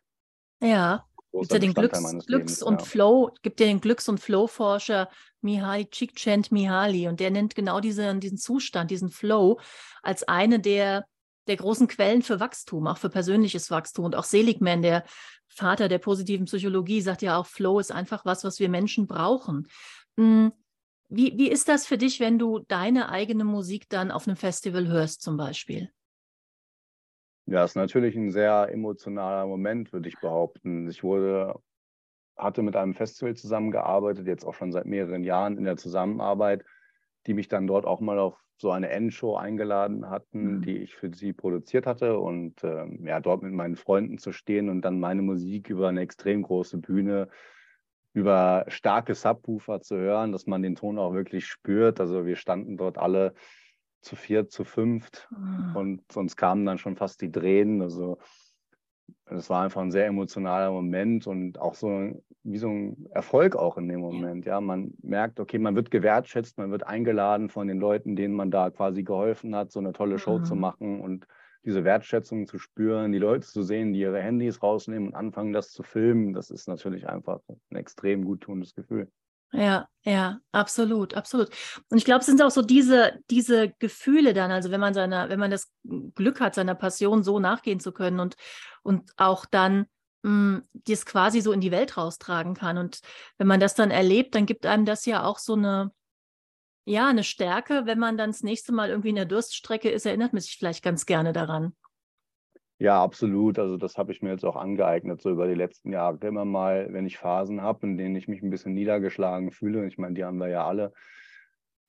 Ja. 0.62 1.06
Gibt 1.32 1.52
ja 1.52 1.58
den 1.58 1.74
Glücks, 1.74 2.26
Glücks 2.26 2.62
und 2.62 2.80
ja. 2.80 2.86
Flow, 2.86 3.30
gibt 3.42 3.60
ja 3.60 3.66
den 3.66 3.80
Glücks- 3.80 4.08
und 4.08 4.20
Flow-Forscher 4.20 5.10
Mihaly 5.42 5.86
Csikszentmihalyi 5.86 7.08
und 7.08 7.20
der 7.20 7.30
nennt 7.30 7.54
genau 7.54 7.80
diese, 7.80 8.14
diesen 8.16 8.38
Zustand, 8.38 8.90
diesen 8.90 9.10
Flow 9.10 9.60
als 10.02 10.26
eine 10.26 10.60
der 10.60 11.05
der 11.46 11.56
großen 11.56 11.88
Quellen 11.88 12.22
für 12.22 12.41
Wachstum, 12.41 12.86
auch 12.86 12.98
für 12.98 13.10
persönliches 13.10 13.70
Wachstum. 13.70 14.05
Und 14.05 14.17
auch 14.17 14.24
Seligman, 14.24 14.82
der 14.82 15.05
Vater 15.48 15.88
der 15.88 15.98
positiven 15.98 16.46
Psychologie, 16.46 17.00
sagt 17.00 17.22
ja 17.22 17.38
auch, 17.38 17.46
Flow 17.46 17.79
ist 17.79 17.93
einfach 17.93 18.24
was, 18.24 18.44
was 18.44 18.58
wir 18.58 18.69
Menschen 18.69 19.06
brauchen. 19.06 19.69
Hm, 20.17 20.53
wie, 21.08 21.38
wie 21.38 21.50
ist 21.50 21.69
das 21.69 21.86
für 21.86 21.98
dich, 21.98 22.19
wenn 22.19 22.38
du 22.38 22.58
deine 22.58 23.10
eigene 23.10 23.44
Musik 23.44 23.88
dann 23.88 24.10
auf 24.10 24.26
einem 24.26 24.36
Festival 24.36 24.88
hörst, 24.88 25.22
zum 25.22 25.36
Beispiel? 25.36 25.91
Ja, 27.46 27.62
ist 27.62 27.76
natürlich 27.76 28.17
ein 28.17 28.32
sehr 28.32 28.69
emotionaler 28.72 29.46
Moment, 29.46 29.93
würde 29.93 30.08
ich 30.08 30.19
behaupten. 30.19 30.91
Ich 30.91 31.05
wurde, 31.05 31.55
hatte 32.36 32.62
mit 32.62 32.74
einem 32.74 32.94
Festival 32.94 33.36
zusammengearbeitet, 33.36 34.26
jetzt 34.26 34.44
auch 34.44 34.55
schon 34.55 34.72
seit 34.72 34.86
mehreren 34.86 35.22
Jahren 35.22 35.56
in 35.56 35.65
der 35.65 35.76
Zusammenarbeit, 35.76 36.65
die 37.29 37.34
mich 37.34 37.46
dann 37.46 37.69
dort 37.69 37.84
auch 37.84 38.00
mal 38.00 38.19
auf 38.19 38.36
so 38.58 38.70
eine 38.70 38.89
Endshow 38.89 39.36
eingeladen 39.36 40.08
hatten, 40.08 40.56
mhm. 40.56 40.63
die 40.63 40.79
ich 40.79 40.94
für 40.94 41.13
sie 41.15 41.32
produziert 41.32 41.86
hatte 41.86 42.19
und 42.19 42.65
ähm, 42.65 43.06
ja, 43.06 43.20
dort 43.20 43.43
mit 43.43 43.53
meinen 43.53 43.77
Freunden 43.77 44.19
zu 44.19 44.32
stehen 44.32 44.69
und 44.70 44.82
dann 44.82 44.98
meine 44.98 45.22
Musik 45.22 45.69
über 45.69 45.89
eine 45.89 46.01
extrem 46.01 46.43
große 46.43 46.79
Bühne, 46.79 47.29
über 48.15 48.65
starke 48.69 49.15
Subwoofer 49.15 49.82
zu 49.82 49.96
hören, 49.96 50.32
dass 50.32 50.46
man 50.46 50.63
den 50.63 50.75
Ton 50.75 50.98
auch 50.98 51.13
wirklich 51.13 51.46
spürt. 51.46 52.01
Also 52.01 52.25
wir 52.25 52.36
standen 52.36 52.79
dort 52.79 52.96
alle 52.96 53.34
zu 54.01 54.17
vier, 54.17 54.48
zu 54.48 54.65
fünft 54.65 55.29
mhm. 55.31 55.77
und 55.77 56.17
uns 56.17 56.36
kamen 56.36 56.65
dann 56.65 56.79
schon 56.79 56.96
fast 56.96 57.20
die 57.20 57.31
Tränen. 57.31 57.82
Also 57.82 58.19
es 59.26 59.50
war 59.50 59.64
einfach 59.64 59.82
ein 59.82 59.90
sehr 59.90 60.06
emotionaler 60.06 60.70
Moment 60.70 61.26
und 61.26 61.58
auch 61.58 61.74
so 61.74 62.22
wie 62.44 62.58
so 62.58 62.68
ein 62.68 63.06
Erfolg 63.10 63.56
auch 63.56 63.76
in 63.76 63.88
dem 63.88 64.00
Moment. 64.00 64.46
Ja, 64.46 64.60
man 64.60 64.94
merkt, 65.02 65.40
okay, 65.40 65.58
man 65.58 65.74
wird 65.74 65.90
gewertschätzt, 65.90 66.58
man 66.58 66.70
wird 66.70 66.86
eingeladen 66.86 67.50
von 67.50 67.66
den 67.66 67.78
Leuten, 67.78 68.14
denen 68.14 68.34
man 68.34 68.52
da 68.52 68.70
quasi 68.70 69.02
geholfen 69.02 69.56
hat, 69.56 69.72
so 69.72 69.80
eine 69.80 69.92
tolle 69.92 70.18
Show 70.18 70.38
mhm. 70.38 70.44
zu 70.44 70.54
machen 70.54 71.00
und 71.00 71.26
diese 71.64 71.82
Wertschätzung 71.82 72.46
zu 72.46 72.58
spüren, 72.58 73.10
die 73.10 73.18
Leute 73.18 73.44
zu 73.44 73.62
sehen, 73.62 73.92
die 73.92 73.98
ihre 73.98 74.20
Handys 74.20 74.62
rausnehmen 74.62 75.08
und 75.08 75.14
anfangen, 75.16 75.52
das 75.52 75.72
zu 75.72 75.82
filmen, 75.82 76.32
das 76.32 76.50
ist 76.50 76.68
natürlich 76.68 77.08
einfach 77.08 77.40
ein 77.70 77.76
extrem 77.76 78.24
guttunendes 78.24 78.76
Gefühl. 78.76 79.10
Ja, 79.53 79.88
ja, 80.03 80.41
absolut, 80.53 81.15
absolut. 81.15 81.48
Und 81.88 81.98
ich 81.98 82.05
glaube, 82.05 82.20
es 82.20 82.26
sind 82.26 82.43
auch 82.43 82.50
so 82.50 82.62
diese, 82.62 83.19
diese 83.31 83.70
Gefühle 83.79 84.34
dann, 84.34 84.50
also 84.50 84.70
wenn 84.70 84.81
man 84.81 84.93
seiner, 84.94 85.29
wenn 85.29 85.38
man 85.38 85.50
das 85.50 85.72
Glück 86.15 86.41
hat, 86.41 86.55
seiner 86.55 86.74
Passion 86.74 87.22
so 87.22 87.38
nachgehen 87.38 87.81
zu 87.81 87.93
können 87.93 88.20
und, 88.20 88.36
und 88.82 89.12
auch 89.17 89.46
dann 89.46 89.86
hm, 90.24 90.62
das 90.74 91.06
quasi 91.06 91.41
so 91.41 91.53
in 91.53 91.60
die 91.60 91.70
Welt 91.70 91.96
raustragen 91.96 92.55
kann. 92.55 92.76
Und 92.76 93.00
wenn 93.38 93.46
man 93.46 93.60
das 93.60 93.74
dann 93.74 93.91
erlebt, 93.91 94.34
dann 94.34 94.46
gibt 94.46 94.67
einem 94.67 94.84
das 94.84 95.06
ja 95.06 95.24
auch 95.24 95.38
so 95.38 95.55
eine, 95.55 95.93
ja, 96.86 97.08
eine 97.08 97.24
Stärke, 97.24 97.86
wenn 97.86 97.98
man 97.98 98.17
dann 98.19 98.31
das 98.32 98.43
nächste 98.43 98.72
Mal 98.72 98.91
irgendwie 98.91 99.10
in 99.10 99.17
der 99.17 99.24
Durststrecke 99.26 99.91
ist, 99.91 100.06
erinnert 100.06 100.32
man 100.32 100.43
sich 100.43 100.56
vielleicht 100.58 100.84
ganz 100.84 101.06
gerne 101.06 101.32
daran. 101.32 101.74
Ja, 102.78 103.02
absolut. 103.02 103.58
Also 103.58 103.76
das 103.76 103.96
habe 103.96 104.12
ich 104.12 104.20
mir 104.20 104.30
jetzt 104.30 104.44
auch 104.44 104.56
angeeignet, 104.56 105.22
so 105.22 105.30
über 105.30 105.46
die 105.46 105.54
letzten 105.54 105.92
Jahre. 105.92 106.18
Immer 106.26 106.44
mal, 106.44 106.92
wenn 106.92 107.06
ich 107.06 107.16
Phasen 107.16 107.62
habe, 107.62 107.86
in 107.86 107.96
denen 107.96 108.16
ich 108.16 108.28
mich 108.28 108.42
ein 108.42 108.50
bisschen 108.50 108.74
niedergeschlagen 108.74 109.50
fühle, 109.50 109.86
ich 109.86 109.96
meine, 109.96 110.14
die 110.14 110.24
haben 110.24 110.38
wir 110.38 110.48
ja 110.48 110.66
alle, 110.66 110.92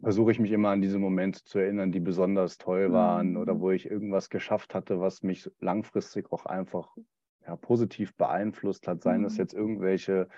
versuche 0.02 0.32
ich 0.32 0.40
mich 0.40 0.52
immer 0.52 0.70
an 0.70 0.82
diese 0.82 1.00
Momente 1.00 1.44
zu 1.44 1.60
erinnern, 1.60 1.92
die 1.92 2.00
besonders 2.00 2.58
toll 2.58 2.94
waren 2.94 3.32
mhm. 3.32 3.38
oder 3.38 3.60
wo 3.60 3.72
ich 3.72 3.90
irgendwas 3.90 4.30
geschafft 4.30 4.74
hatte, 4.76 5.02
was 5.02 5.24
mich 5.24 5.52
langfristig 5.60 6.32
auch 6.32 6.46
einfach 6.46 6.96
ja, 7.46 7.58
positiv 7.58 8.16
beeinflusst 8.16 8.88
hat. 8.88 9.02
Seien 9.02 9.22
mhm. 9.22 9.24
das 9.26 9.38
jetzt 9.38 9.54
irgendwelche 9.54 10.30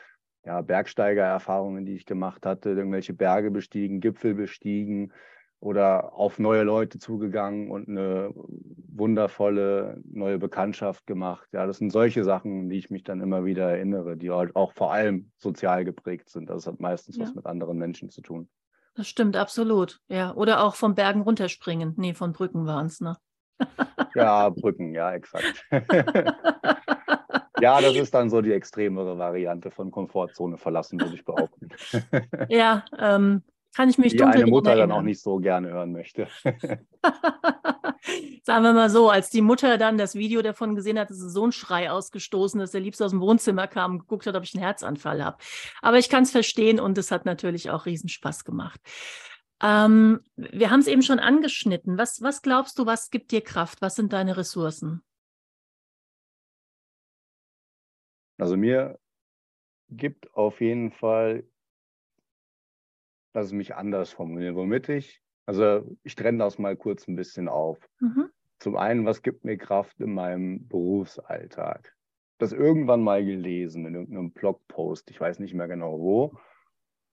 ja, 0.46 0.62
Bergsteigererfahrungen, 0.62 1.86
die 1.86 1.96
ich 1.96 2.06
gemacht 2.06 2.48
hatte, 2.48 2.70
irgendwelche 2.70 3.14
Berge 3.14 3.52
bestiegen, 3.52 4.00
Gipfel 4.00 4.34
bestiegen 4.34 5.14
oder 5.60 6.14
auf 6.14 6.40
neue 6.40 6.64
Leute 6.64 7.00
zugegangen 7.00 7.70
und 7.70 7.90
eine 7.90 8.32
wundervolle 8.34 10.02
neue 10.06 10.38
Bekanntschaft 10.38 11.06
gemacht. 11.06 11.50
Ja, 11.52 11.66
das 11.66 11.78
sind 11.78 11.92
solche 11.92 12.24
Sachen, 12.24 12.70
die 12.70 12.78
ich 12.78 12.90
mich 12.90 13.04
dann 13.04 13.22
immer 13.22 13.46
wieder 13.46 13.70
erinnere, 13.70 14.18
die 14.18 14.32
halt 14.32 14.56
auch 14.56 14.74
vor 14.74 14.94
allem 14.94 15.32
sozial 15.38 15.86
geprägt 15.86 16.30
sind. 16.30 16.50
Das 16.50 16.68
hat 16.68 16.80
meistens 16.80 17.18
ja. 17.18 17.24
was 17.24 17.36
mit 17.36 17.46
anderen 17.46 17.78
Menschen 17.78 18.10
zu 18.10 18.22
tun. 18.22 18.50
Das 18.96 19.08
stimmt, 19.08 19.38
absolut. 19.38 20.00
Ja, 20.08 20.34
oder 20.34 20.64
auch 20.64 20.76
von 20.76 20.96
Bergen 20.96 21.22
runterspringen. 21.22 21.94
Nee, 21.98 22.14
von 22.14 22.34
Brücken 22.34 22.66
waren 22.66 22.88
es, 22.88 23.02
ne? 23.02 23.18
ja, 24.16 24.50
Brücken, 24.50 24.94
ja, 24.94 25.14
exakt. 25.14 25.66
Ja, 27.62 27.82
das 27.82 27.96
ist 27.96 28.14
dann 28.14 28.30
so 28.30 28.42
die 28.42 28.54
extremere 28.54 29.18
Variante 29.18 29.72
von 29.72 29.92
Komfortzone 29.92 30.58
verlassen, 30.58 31.00
würde 31.00 31.16
ich 31.16 31.26
behaupten. 31.26 31.70
Ja, 32.50 32.86
ähm, 32.98 33.44
kann 33.76 33.90
ich 33.90 33.98
mich 33.98 34.16
Die 34.16 34.24
eine 34.24 34.48
Mutter 34.48 34.76
dann 34.76 34.92
auch 34.92 35.02
nicht 35.02 35.22
so 35.22 35.38
gerne 35.38 35.70
hören 35.70 35.92
möchte. 35.92 36.28
Sagen 38.44 38.64
wir 38.64 38.74
mal 38.74 38.90
so, 38.90 39.10
als 39.10 39.30
die 39.30 39.42
Mutter 39.42 39.78
dann 39.78 39.98
das 39.98 40.16
Video 40.16 40.42
davon 40.42 40.76
gesehen 40.76 40.98
hat, 40.98 41.10
dass 41.10 41.18
so 41.18 41.46
ein 41.46 41.52
Schrei 41.52 41.92
ausgestoßen 41.92 42.60
ist, 42.62 42.74
der 42.74 42.82
liebst 42.82 43.02
aus 43.02 43.12
dem 43.12 43.22
Wohnzimmer 43.22 43.68
kam 43.68 43.92
und 43.92 44.00
geguckt 44.00 44.26
hat, 44.26 44.36
ob 44.36 44.44
ich 44.44 44.56
einen 44.56 44.64
Herzanfall 44.64 45.24
habe. 45.24 45.38
Aber 45.82 45.98
ich 45.98 46.10
kann 46.10 46.24
es 46.24 46.32
verstehen 46.32 46.80
und 46.80 46.98
es 46.98 47.12
hat 47.12 47.26
natürlich 47.26 47.70
auch 47.70 47.86
Riesenspaß 47.86 48.46
gemacht. 48.46 48.80
Ähm, 49.62 50.22
wir 50.36 50.70
haben 50.72 50.80
es 50.80 50.88
eben 50.88 51.02
schon 51.02 51.20
angeschnitten. 51.20 51.98
Was, 51.98 52.22
was 52.22 52.42
glaubst 52.42 52.80
du, 52.80 52.86
was 52.86 53.10
gibt 53.10 53.32
dir 53.32 53.42
Kraft? 53.42 53.82
Was 53.82 53.96
sind 53.96 54.14
deine 54.14 54.38
Ressourcen? 54.38 55.04
Also 58.38 58.56
mir 58.56 58.98
gibt 59.90 60.34
auf 60.34 60.62
jeden 60.62 60.92
Fall, 60.92 61.44
dass 63.34 63.48
es 63.48 63.52
mich 63.54 63.76
anders 63.76 64.12
formulieren, 64.12 64.56
womit 64.56 64.90
ich, 64.90 65.22
also 65.46 65.84
ich 66.04 66.16
trenne 66.16 66.40
das 66.40 66.60
mal 66.60 66.76
kurz 66.76 67.08
ein 67.08 67.16
bisschen 67.16 67.48
auf. 67.48 67.80
Mhm. 68.00 68.30
Zum 68.60 68.76
einen, 68.76 69.06
was 69.06 69.22
gibt 69.22 69.46
mir 69.46 69.58
Kraft 69.58 70.00
in 70.00 70.14
meinem 70.14 70.68
Berufsalltag? 70.68 71.96
Das 72.38 72.52
irgendwann 72.52 73.02
mal 73.02 73.24
gelesen 73.26 73.86
in 73.86 73.96
irgendeinem 73.96 74.32
Blogpost, 74.32 75.10
ich 75.10 75.20
weiß 75.20 75.40
nicht 75.40 75.54
mehr 75.54 75.68
genau 75.68 76.00
wo. 76.00 76.38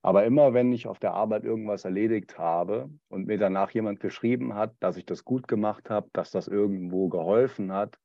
Aber 0.02 0.24
immer 0.24 0.54
wenn 0.54 0.72
ich 0.72 0.86
auf 0.86 0.98
der 0.98 1.14
Arbeit 1.14 1.44
irgendwas 1.44 1.84
erledigt 1.84 2.38
habe 2.38 2.90
und 3.08 3.26
mir 3.26 3.38
danach 3.38 3.70
jemand 3.72 3.98
geschrieben 4.00 4.54
hat, 4.54 4.74
dass 4.80 4.96
ich 4.96 5.04
das 5.04 5.24
gut 5.24 5.48
gemacht 5.48 5.90
habe, 5.90 6.08
dass 6.12 6.30
das 6.30 6.46
irgendwo 6.46 7.08
geholfen 7.08 7.72
hat, 7.72 7.98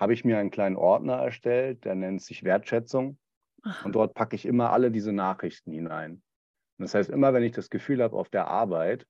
habe 0.00 0.14
ich 0.14 0.24
mir 0.24 0.38
einen 0.38 0.50
kleinen 0.50 0.76
Ordner 0.76 1.18
erstellt, 1.18 1.84
der 1.84 1.94
nennt 1.94 2.22
sich 2.22 2.42
Wertschätzung. 2.42 3.18
Und 3.84 3.94
dort 3.94 4.14
packe 4.14 4.34
ich 4.34 4.46
immer 4.46 4.72
alle 4.72 4.90
diese 4.90 5.12
Nachrichten 5.12 5.70
hinein. 5.70 6.22
Und 6.82 6.86
das 6.86 6.94
heißt, 6.96 7.10
immer 7.10 7.32
wenn 7.32 7.44
ich 7.44 7.52
das 7.52 7.70
Gefühl 7.70 8.02
habe 8.02 8.16
auf 8.16 8.28
der 8.28 8.48
Arbeit, 8.48 9.06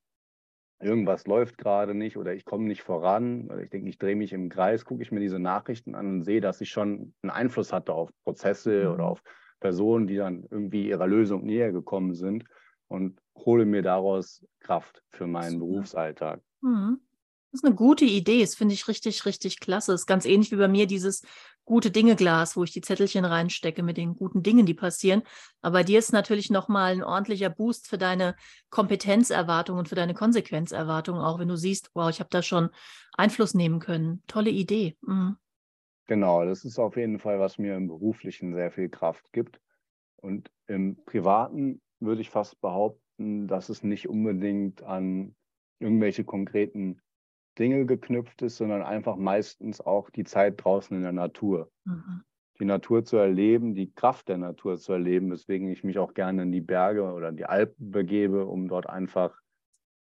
irgendwas 0.79 1.25
läuft 1.25 1.57
gerade 1.57 1.95
nicht 1.95 2.17
oder 2.17 2.35
ich 2.35 2.45
komme 2.45 2.65
nicht 2.65 2.83
voran 2.83 3.49
oder 3.49 3.63
ich 3.63 3.71
denke, 3.71 3.89
ich 3.89 3.97
drehe 3.97 4.15
mich 4.15 4.31
im 4.31 4.49
Kreis, 4.49 4.85
gucke 4.85 5.01
ich 5.01 5.11
mir 5.11 5.19
diese 5.19 5.39
Nachrichten 5.39 5.95
an 5.95 6.07
und 6.07 6.21
sehe, 6.21 6.39
dass 6.39 6.61
ich 6.61 6.69
schon 6.69 7.15
einen 7.23 7.31
Einfluss 7.31 7.73
hatte 7.73 7.95
auf 7.95 8.11
Prozesse 8.25 8.85
mhm. 8.85 8.93
oder 8.93 9.05
auf 9.05 9.23
Personen, 9.59 10.05
die 10.05 10.17
dann 10.17 10.45
irgendwie 10.51 10.87
ihrer 10.87 11.07
Lösung 11.07 11.45
näher 11.45 11.71
gekommen 11.71 12.13
sind 12.13 12.45
und 12.89 13.19
hole 13.35 13.65
mir 13.65 13.81
daraus 13.81 14.45
Kraft 14.59 15.01
für 15.09 15.25
meinen 15.25 15.57
Berufsalltag. 15.57 16.41
Mhm. 16.61 16.99
Das 17.51 17.61
ist 17.61 17.65
eine 17.65 17.73
gute 17.73 18.05
Idee. 18.05 18.41
Das 18.41 18.53
finde 18.53 18.75
ich 18.75 18.87
richtig, 18.87 19.25
richtig 19.25 19.59
klasse. 19.59 19.93
Das 19.93 20.01
ist 20.01 20.07
ganz 20.07 20.25
ähnlich 20.25 20.51
wie 20.51 20.57
bei 20.57 20.67
mir 20.67 20.85
dieses 20.85 21.23
gute 21.65 21.91
Dinge-Glas, 21.91 22.57
wo 22.57 22.63
ich 22.63 22.71
die 22.71 22.81
Zettelchen 22.81 23.25
reinstecke 23.25 23.83
mit 23.83 23.97
den 23.97 24.15
guten 24.15 24.43
Dingen, 24.43 24.65
die 24.65 24.73
passieren. 24.73 25.23
Aber 25.61 25.79
bei 25.79 25.83
dir 25.83 25.99
ist 25.99 26.11
natürlich 26.11 26.49
nochmal 26.49 26.93
ein 26.93 27.03
ordentlicher 27.03 27.49
Boost 27.49 27.87
für 27.87 27.97
deine 27.97 28.35
Kompetenzerwartung 28.69 29.77
und 29.77 29.89
für 29.89 29.95
deine 29.95 30.13
Konsequenzerwartung, 30.13 31.17
auch 31.17 31.39
wenn 31.39 31.47
du 31.47 31.55
siehst, 31.55 31.91
wow, 31.93 32.09
ich 32.09 32.19
habe 32.19 32.29
da 32.29 32.41
schon 32.41 32.69
Einfluss 33.15 33.53
nehmen 33.53 33.79
können. 33.79 34.23
Tolle 34.27 34.49
Idee. 34.49 34.97
Mhm. 35.01 35.37
Genau, 36.07 36.43
das 36.45 36.65
ist 36.65 36.79
auf 36.79 36.97
jeden 36.97 37.19
Fall, 37.19 37.39
was 37.39 37.57
mir 37.57 37.75
im 37.75 37.87
Beruflichen 37.87 38.53
sehr 38.53 38.71
viel 38.71 38.89
Kraft 38.89 39.31
gibt. 39.31 39.61
Und 40.17 40.51
im 40.67 40.97
Privaten 41.05 41.81
würde 41.99 42.21
ich 42.21 42.29
fast 42.29 42.59
behaupten, 42.59 43.47
dass 43.47 43.69
es 43.69 43.83
nicht 43.83 44.09
unbedingt 44.09 44.83
an 44.83 45.35
irgendwelche 45.79 46.23
konkreten 46.23 47.01
Dinge 47.59 47.85
geknüpft 47.85 48.41
ist, 48.41 48.57
sondern 48.57 48.81
einfach 48.81 49.15
meistens 49.15 49.81
auch 49.81 50.09
die 50.09 50.23
Zeit 50.23 50.63
draußen 50.63 50.95
in 50.95 51.03
der 51.03 51.11
Natur. 51.11 51.71
Mhm. 51.85 52.23
Die 52.59 52.65
Natur 52.65 53.03
zu 53.03 53.17
erleben, 53.17 53.75
die 53.75 53.91
Kraft 53.91 54.29
der 54.29 54.37
Natur 54.37 54.77
zu 54.77 54.93
erleben, 54.93 55.31
weswegen 55.31 55.69
ich 55.69 55.83
mich 55.83 55.97
auch 55.97 56.13
gerne 56.13 56.43
in 56.43 56.51
die 56.51 56.61
Berge 56.61 57.03
oder 57.03 57.31
die 57.31 57.45
Alpen 57.45 57.91
begebe, 57.91 58.45
um 58.45 58.67
dort 58.67 58.87
einfach 58.87 59.35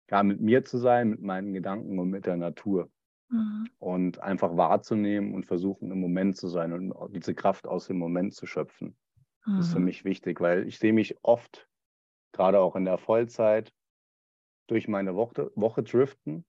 ja, 0.09 0.21
mit 0.21 0.39
mir 0.41 0.63
zu 0.63 0.77
sein, 0.77 1.09
mit 1.09 1.21
meinen 1.21 1.53
Gedanken 1.53 1.97
und 1.97 2.09
mit 2.09 2.25
der 2.25 2.37
Natur. 2.37 2.89
Mhm. 3.29 3.69
Und 3.79 4.19
einfach 4.19 4.55
wahrzunehmen 4.55 5.33
und 5.33 5.45
versuchen, 5.45 5.91
im 5.91 5.99
Moment 5.99 6.37
zu 6.37 6.47
sein 6.47 6.73
und 6.73 7.15
diese 7.15 7.33
Kraft 7.33 7.67
aus 7.67 7.87
dem 7.87 7.97
Moment 7.97 8.35
zu 8.35 8.45
schöpfen. 8.45 8.95
Mhm. 9.45 9.57
Das 9.57 9.67
ist 9.67 9.73
für 9.73 9.79
mhm. 9.79 9.85
mich 9.85 10.05
wichtig, 10.05 10.39
weil 10.39 10.67
ich 10.67 10.77
sehe 10.77 10.93
mich 10.93 11.17
oft, 11.23 11.67
gerade 12.31 12.59
auch 12.59 12.75
in 12.75 12.85
der 12.85 12.97
Vollzeit, 12.97 13.73
durch 14.67 14.87
meine 14.87 15.15
Woche, 15.15 15.51
Woche 15.55 15.83
driften 15.83 16.45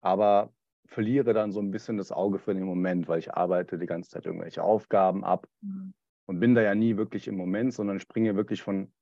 aber 0.00 0.52
verliere 0.86 1.34
dann 1.34 1.52
so 1.52 1.60
ein 1.60 1.70
bisschen 1.70 1.96
das 1.96 2.12
Auge 2.12 2.38
für 2.38 2.54
den 2.54 2.64
Moment, 2.64 3.08
weil 3.08 3.18
ich 3.18 3.34
arbeite 3.34 3.78
die 3.78 3.86
ganze 3.86 4.10
Zeit 4.10 4.26
irgendwelche 4.26 4.62
Aufgaben 4.62 5.24
ab 5.24 5.48
mhm. 5.60 5.94
und 6.26 6.40
bin 6.40 6.54
da 6.54 6.62
ja 6.62 6.74
nie 6.74 6.96
wirklich 6.96 7.28
im 7.28 7.36
Moment, 7.36 7.74
sondern 7.74 8.00
springe 8.00 8.36
wirklich 8.36 8.62
von 8.62 8.92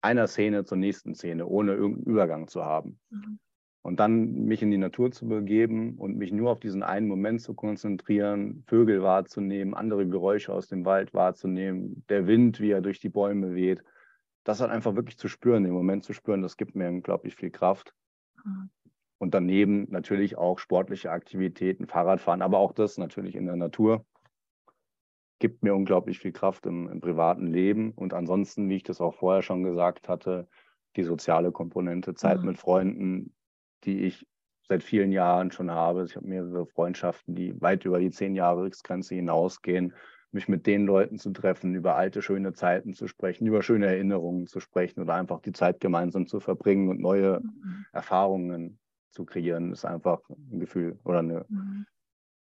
einer 0.00 0.26
Szene 0.26 0.64
zur 0.64 0.78
nächsten 0.78 1.14
Szene, 1.14 1.46
ohne 1.46 1.74
irgendeinen 1.74 2.06
Übergang 2.06 2.48
zu 2.48 2.64
haben. 2.64 3.00
Mhm. 3.10 3.38
Und 3.82 4.00
dann 4.00 4.46
mich 4.46 4.62
in 4.62 4.72
die 4.72 4.78
Natur 4.78 5.12
zu 5.12 5.28
begeben 5.28 5.96
und 5.96 6.16
mich 6.16 6.32
nur 6.32 6.50
auf 6.50 6.58
diesen 6.58 6.82
einen 6.82 7.06
Moment 7.06 7.40
zu 7.40 7.54
konzentrieren, 7.54 8.64
Vögel 8.66 9.02
wahrzunehmen, 9.02 9.74
andere 9.74 10.08
Geräusche 10.08 10.52
aus 10.52 10.66
dem 10.66 10.84
Wald 10.84 11.14
wahrzunehmen, 11.14 12.04
der 12.08 12.26
Wind, 12.26 12.58
wie 12.58 12.72
er 12.72 12.80
durch 12.80 12.98
die 12.98 13.08
Bäume 13.08 13.54
weht. 13.54 13.84
Das 14.42 14.60
halt 14.60 14.72
einfach 14.72 14.96
wirklich 14.96 15.18
zu 15.18 15.28
spüren, 15.28 15.62
den 15.62 15.72
Moment 15.72 16.02
zu 16.02 16.14
spüren, 16.14 16.42
das 16.42 16.56
gibt 16.56 16.74
mir 16.74 16.88
unglaublich 16.88 17.36
viel 17.36 17.50
Kraft. 17.50 17.94
Mhm. 18.44 18.70
Und 19.18 19.34
daneben 19.34 19.86
natürlich 19.90 20.36
auch 20.36 20.58
sportliche 20.58 21.10
Aktivitäten, 21.10 21.86
Fahrradfahren, 21.86 22.42
aber 22.42 22.58
auch 22.58 22.72
das 22.72 22.98
natürlich 22.98 23.34
in 23.34 23.46
der 23.46 23.56
Natur. 23.56 24.04
Gibt 25.38 25.62
mir 25.62 25.74
unglaublich 25.74 26.18
viel 26.18 26.32
Kraft 26.32 26.66
im, 26.66 26.88
im 26.88 27.00
privaten 27.00 27.46
Leben. 27.46 27.92
Und 27.92 28.14
ansonsten, 28.14 28.68
wie 28.68 28.76
ich 28.76 28.82
das 28.82 29.00
auch 29.00 29.14
vorher 29.14 29.42
schon 29.42 29.62
gesagt 29.62 30.08
hatte, 30.08 30.48
die 30.96 31.02
soziale 31.02 31.52
Komponente, 31.52 32.14
Zeit 32.14 32.40
mhm. 32.40 32.46
mit 32.46 32.58
Freunden, 32.58 33.34
die 33.84 34.00
ich 34.00 34.26
seit 34.68 34.82
vielen 34.82 35.12
Jahren 35.12 35.50
schon 35.52 35.70
habe. 35.70 36.04
Ich 36.04 36.16
habe 36.16 36.26
mehrere 36.26 36.66
Freundschaften, 36.66 37.34
die 37.34 37.60
weit 37.60 37.84
über 37.84 38.00
die 38.00 38.10
zehn 38.10 38.34
Jahresgrenze 38.34 39.14
hinausgehen. 39.14 39.94
Mich 40.32 40.48
mit 40.48 40.66
den 40.66 40.84
Leuten 40.84 41.18
zu 41.18 41.30
treffen, 41.30 41.74
über 41.74 41.96
alte, 41.96 42.20
schöne 42.20 42.52
Zeiten 42.52 42.92
zu 42.92 43.06
sprechen, 43.06 43.46
über 43.46 43.62
schöne 43.62 43.86
Erinnerungen 43.86 44.46
zu 44.46 44.60
sprechen 44.60 45.00
oder 45.00 45.14
einfach 45.14 45.40
die 45.40 45.52
Zeit 45.52 45.80
gemeinsam 45.80 46.26
zu 46.26 46.40
verbringen 46.40 46.88
und 46.88 47.00
neue 47.00 47.40
mhm. 47.40 47.86
Erfahrungen 47.92 48.78
zu 49.10 49.24
kreieren, 49.24 49.72
ist 49.72 49.84
einfach 49.84 50.20
ein 50.28 50.60
Gefühl 50.60 50.98
oder 51.04 51.20
eine 51.20 51.46
mhm. 51.48 51.86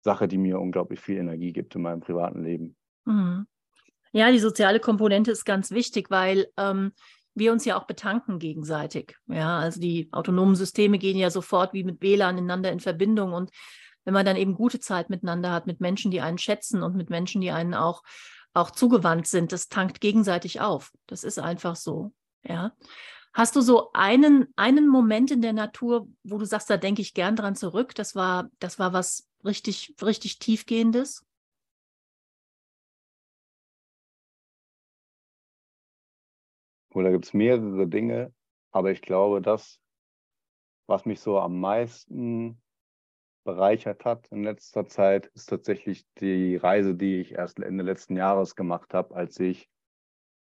Sache, 0.01 0.29
die 0.29 0.39
mir 0.39 0.61
unglaublich 0.61 1.01
viel 1.01 1.17
Energie 1.17 1.53
gibt 1.53 1.75
in 1.75 1.83
meinem 1.83 2.01
privaten 2.01 2.43
Leben. 2.43 2.77
Mhm. 3.05 3.47
Ja, 4.13 4.31
die 4.31 4.39
soziale 4.39 4.81
Komponente 4.81 5.31
ist 5.31 5.45
ganz 5.45 5.71
wichtig, 5.71 6.11
weil 6.11 6.47
ähm, 6.57 6.93
wir 7.35 7.53
uns 7.53 7.65
ja 7.65 7.79
auch 7.79 7.87
betanken 7.87 8.39
gegenseitig. 8.39 9.15
Ja, 9.27 9.59
also 9.59 9.81
die 9.81 10.09
autonomen 10.13 10.57
Systeme 10.57 10.99
gehen 10.99 11.19
ja 11.19 11.31
sofort 11.31 11.75
wie 11.75 11.85
mit 11.85 12.01
WLAN 12.01 12.39
ineinander 12.39 12.73
in 12.73 12.81
Verbindung 12.81 13.33
und 13.33 13.51
wenn 14.05 14.15
man 14.15 14.25
dann 14.25 14.37
eben 14.37 14.55
gute 14.55 14.79
Zeit 14.79 15.11
miteinander 15.11 15.53
hat, 15.53 15.67
mit 15.67 15.81
Menschen, 15.81 16.13
die 16.13 16.21
einen 16.21 16.39
schätzen 16.39 16.83
und 16.83 16.95
mit 16.97 17.11
Menschen, 17.11 17.41
die 17.41 17.51
einen 17.51 17.75
auch, 17.75 18.03
auch 18.55 18.71
zugewandt 18.71 19.27
sind, 19.27 19.53
das 19.53 19.69
tankt 19.69 20.01
gegenseitig 20.01 20.61
auf. 20.61 20.93
Das 21.07 21.25
ist 21.25 21.39
einfach 21.41 21.75
so. 21.75 22.13
Ja. 22.45 22.73
Hast 23.37 23.55
du 23.55 23.61
so 23.61 23.90
einen, 23.93 24.49
einen 24.57 24.88
Moment 24.88 25.31
in 25.31 25.43
der 25.43 25.52
Natur, 25.52 26.09
wo 26.25 26.38
du 26.38 26.47
sagst, 26.47 26.71
da 26.71 26.78
denke 26.78 27.02
ich 27.02 27.12
gern 27.12 27.37
dran 27.37 27.55
zurück? 27.55 27.95
Das 27.95 28.14
war, 28.14 28.49
das 28.61 28.78
war 28.78 28.95
was 28.95 29.28
richtig, 29.45 29.95
richtig 30.00 30.38
tiefgehendes? 30.38 31.23
Oder 36.95 37.11
gibt 37.11 37.26
es 37.26 37.35
mehrere 37.35 37.87
Dinge, 37.87 38.33
aber 38.71 38.90
ich 38.90 39.02
glaube, 39.02 39.43
das, 39.43 39.83
was 40.87 41.05
mich 41.05 41.21
so 41.21 41.38
am 41.38 41.61
meisten 41.61 42.62
bereichert 43.45 44.07
hat 44.07 44.28
in 44.28 44.45
letzter 44.45 44.87
Zeit, 44.87 45.26
ist 45.35 45.50
tatsächlich 45.50 46.07
die 46.21 46.57
Reise, 46.57 46.95
die 46.95 47.21
ich 47.21 47.33
erst 47.33 47.59
Ende 47.59 47.85
letzten 47.85 48.16
Jahres 48.16 48.57
gemacht 48.57 48.95
habe, 48.95 49.14
als 49.14 49.38
ich 49.40 49.69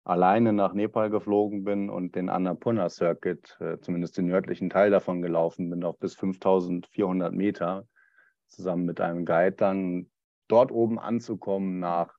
alleine 0.08 0.54
nach 0.54 0.74
Nepal 0.74 1.10
geflogen 1.10 1.66
bin 1.66 1.90
und 1.90 2.16
den 2.16 2.30
Annapurna 2.30 2.88
Circuit, 2.90 3.58
äh, 3.60 3.78
zumindest 3.80 4.18
den 4.18 4.28
nördlichen 4.28 4.70
Teil 4.70 4.90
davon 4.90 5.22
gelaufen 5.22 5.70
bin, 5.70 5.84
auf 5.84 6.00
bis 6.00 6.16
5400 6.16 7.34
Meter, 7.34 7.86
zusammen 8.48 8.86
mit 8.86 9.02
einem 9.02 9.26
Guide 9.26 9.58
dann 9.58 10.10
dort 10.48 10.72
oben 10.72 10.98
anzukommen 10.98 11.80
nach 11.80 12.16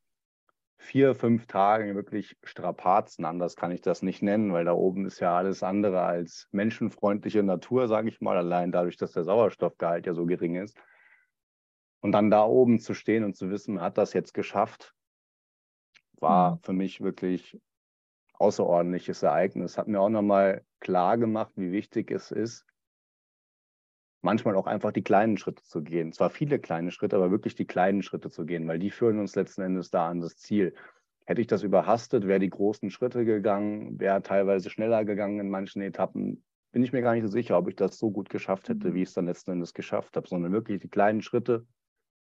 vier, 0.76 1.14
fünf 1.14 1.46
Tagen 1.46 1.96
wirklich 1.96 2.36
Strapazen. 2.44 3.24
Anders 3.24 3.56
kann 3.56 3.72
ich 3.72 3.80
das 3.80 4.02
nicht 4.02 4.22
nennen, 4.22 4.52
weil 4.52 4.66
da 4.66 4.72
oben 4.72 5.06
ist 5.06 5.20
ja 5.20 5.34
alles 5.34 5.62
andere 5.62 6.02
als 6.02 6.46
menschenfreundliche 6.52 7.42
Natur, 7.42 7.88
sage 7.88 8.10
ich 8.10 8.20
mal, 8.20 8.36
allein 8.36 8.70
dadurch, 8.70 8.98
dass 8.98 9.12
der 9.12 9.24
Sauerstoffgehalt 9.24 10.04
ja 10.04 10.12
so 10.12 10.26
gering 10.26 10.56
ist. 10.56 10.76
Und 12.00 12.12
dann 12.12 12.30
da 12.30 12.44
oben 12.44 12.80
zu 12.80 12.92
stehen 12.92 13.24
und 13.24 13.34
zu 13.34 13.48
wissen, 13.50 13.76
man 13.76 13.84
hat 13.84 13.96
das 13.96 14.12
jetzt 14.12 14.34
geschafft, 14.34 14.94
war 16.20 16.56
mhm. 16.56 16.58
für 16.60 16.72
mich 16.74 17.00
wirklich 17.00 17.58
außerordentliches 18.38 19.22
Ereignis. 19.22 19.78
Hat 19.78 19.88
mir 19.88 20.00
auch 20.00 20.08
nochmal 20.08 20.64
klar 20.80 21.18
gemacht, 21.18 21.52
wie 21.56 21.72
wichtig 21.72 22.10
es 22.10 22.30
ist, 22.30 22.64
manchmal 24.20 24.56
auch 24.56 24.66
einfach 24.66 24.92
die 24.92 25.02
kleinen 25.02 25.36
Schritte 25.36 25.62
zu 25.62 25.82
gehen. 25.82 26.12
Zwar 26.12 26.30
viele 26.30 26.58
kleine 26.58 26.90
Schritte, 26.90 27.16
aber 27.16 27.30
wirklich 27.30 27.54
die 27.54 27.66
kleinen 27.66 28.02
Schritte 28.02 28.30
zu 28.30 28.46
gehen, 28.46 28.66
weil 28.68 28.78
die 28.78 28.90
führen 28.90 29.18
uns 29.18 29.34
letzten 29.34 29.62
Endes 29.62 29.90
da 29.90 30.08
an 30.08 30.20
das 30.20 30.36
Ziel. 30.36 30.74
Hätte 31.24 31.40
ich 31.40 31.46
das 31.46 31.62
überhastet, 31.62 32.26
wäre 32.26 32.38
die 32.38 32.50
großen 32.50 32.90
Schritte 32.90 33.24
gegangen, 33.24 34.00
wäre 34.00 34.22
teilweise 34.22 34.70
schneller 34.70 35.04
gegangen 35.04 35.40
in 35.40 35.50
manchen 35.50 35.82
Etappen, 35.82 36.42
bin 36.72 36.82
ich 36.82 36.92
mir 36.92 37.02
gar 37.02 37.14
nicht 37.14 37.22
so 37.22 37.28
sicher, 37.28 37.58
ob 37.58 37.68
ich 37.68 37.76
das 37.76 37.98
so 37.98 38.10
gut 38.10 38.28
geschafft 38.28 38.68
hätte, 38.68 38.90
mhm. 38.90 38.94
wie 38.94 39.02
ich 39.02 39.08
es 39.08 39.14
dann 39.14 39.26
letzten 39.26 39.52
Endes 39.52 39.74
geschafft 39.74 40.16
habe, 40.16 40.28
sondern 40.28 40.52
wirklich 40.52 40.80
die 40.80 40.88
kleinen 40.88 41.22
Schritte 41.22 41.66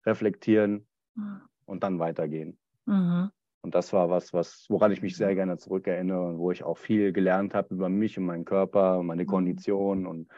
reflektieren 0.05 0.87
mhm. 1.15 1.41
und 1.65 1.83
dann 1.83 1.99
weitergehen. 1.99 2.57
Mhm. 2.85 3.31
Und 3.67 3.75
das 3.75 3.91
war 3.91 4.09
was, 4.09 4.31
was, 4.31 4.65
woran 4.69 4.93
ich 4.93 5.01
mich 5.01 5.17
sehr 5.17 5.36
gerne 5.36 5.57
zurückerinnere 5.57 6.25
und 6.25 6.38
wo 6.38 6.51
ich 6.51 6.63
auch 6.63 6.77
viel 6.77 7.12
gelernt 7.12 7.53
habe 7.53 7.75
über 7.75 7.89
mich 7.89 8.17
und 8.17 8.24
meinen 8.24 8.45
Körper, 8.45 9.03
meine 9.03 9.24
mhm. 9.24 9.27
Kondition 9.27 10.07
und 10.07 10.29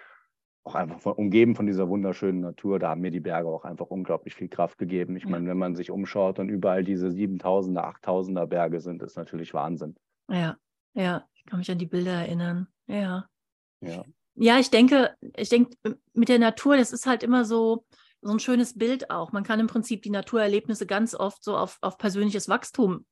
auch 0.63 0.73
einfach 0.73 0.99
von, 0.99 1.13
umgeben 1.13 1.53
von 1.53 1.67
dieser 1.67 1.87
wunderschönen 1.89 2.39
Natur. 2.39 2.79
Da 2.79 2.89
haben 2.89 3.01
mir 3.01 3.11
die 3.11 3.19
Berge 3.19 3.47
auch 3.47 3.65
einfach 3.65 3.85
unglaublich 3.85 4.33
viel 4.33 4.47
Kraft 4.47 4.79
gegeben. 4.79 5.15
Ich 5.15 5.27
meine, 5.27 5.47
wenn 5.47 5.59
man 5.59 5.75
sich 5.75 5.91
umschaut 5.91 6.39
und 6.39 6.49
überall 6.49 6.83
diese 6.83 7.09
7000er, 7.09 8.01
8000er 8.01 8.47
Berge 8.47 8.81
sind, 8.81 9.03
ist 9.03 9.15
natürlich 9.15 9.53
Wahnsinn. 9.53 9.95
Ja, 10.27 10.57
ja, 10.95 11.23
ich 11.35 11.45
kann 11.45 11.59
mich 11.59 11.69
an 11.69 11.77
die 11.77 11.85
Bilder 11.85 12.13
erinnern. 12.13 12.67
Ja. 12.87 13.29
Ja, 13.81 14.05
ja 14.33 14.57
ich 14.57 14.71
denke, 14.71 15.15
ich 15.37 15.49
denke, 15.49 15.77
mit 16.13 16.29
der 16.29 16.39
Natur, 16.39 16.77
das 16.77 16.93
ist 16.93 17.05
halt 17.05 17.21
immer 17.21 17.45
so, 17.45 17.85
so 18.21 18.31
ein 18.31 18.39
schönes 18.39 18.75
Bild 18.75 19.11
auch. 19.11 19.31
Man 19.33 19.43
kann 19.43 19.59
im 19.59 19.67
Prinzip 19.67 20.01
die 20.01 20.09
Naturerlebnisse 20.09 20.87
ganz 20.87 21.13
oft 21.13 21.43
so 21.43 21.55
auf, 21.55 21.77
auf 21.81 21.99
persönliches 21.99 22.49
Wachstum 22.49 23.05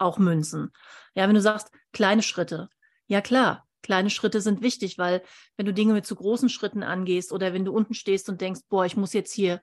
auch 0.00 0.18
münzen. 0.18 0.70
Ja, 1.14 1.26
wenn 1.28 1.34
du 1.34 1.40
sagst, 1.40 1.70
kleine 1.92 2.22
Schritte. 2.22 2.68
Ja, 3.06 3.20
klar, 3.20 3.66
kleine 3.82 4.10
Schritte 4.10 4.40
sind 4.40 4.62
wichtig, 4.62 4.98
weil 4.98 5.22
wenn 5.56 5.66
du 5.66 5.74
Dinge 5.74 5.92
mit 5.92 6.06
zu 6.06 6.14
großen 6.14 6.48
Schritten 6.48 6.82
angehst 6.82 7.32
oder 7.32 7.52
wenn 7.52 7.64
du 7.64 7.72
unten 7.72 7.94
stehst 7.94 8.28
und 8.28 8.40
denkst, 8.40 8.60
boah, 8.68 8.84
ich 8.84 8.96
muss 8.96 9.12
jetzt 9.12 9.32
hier 9.32 9.60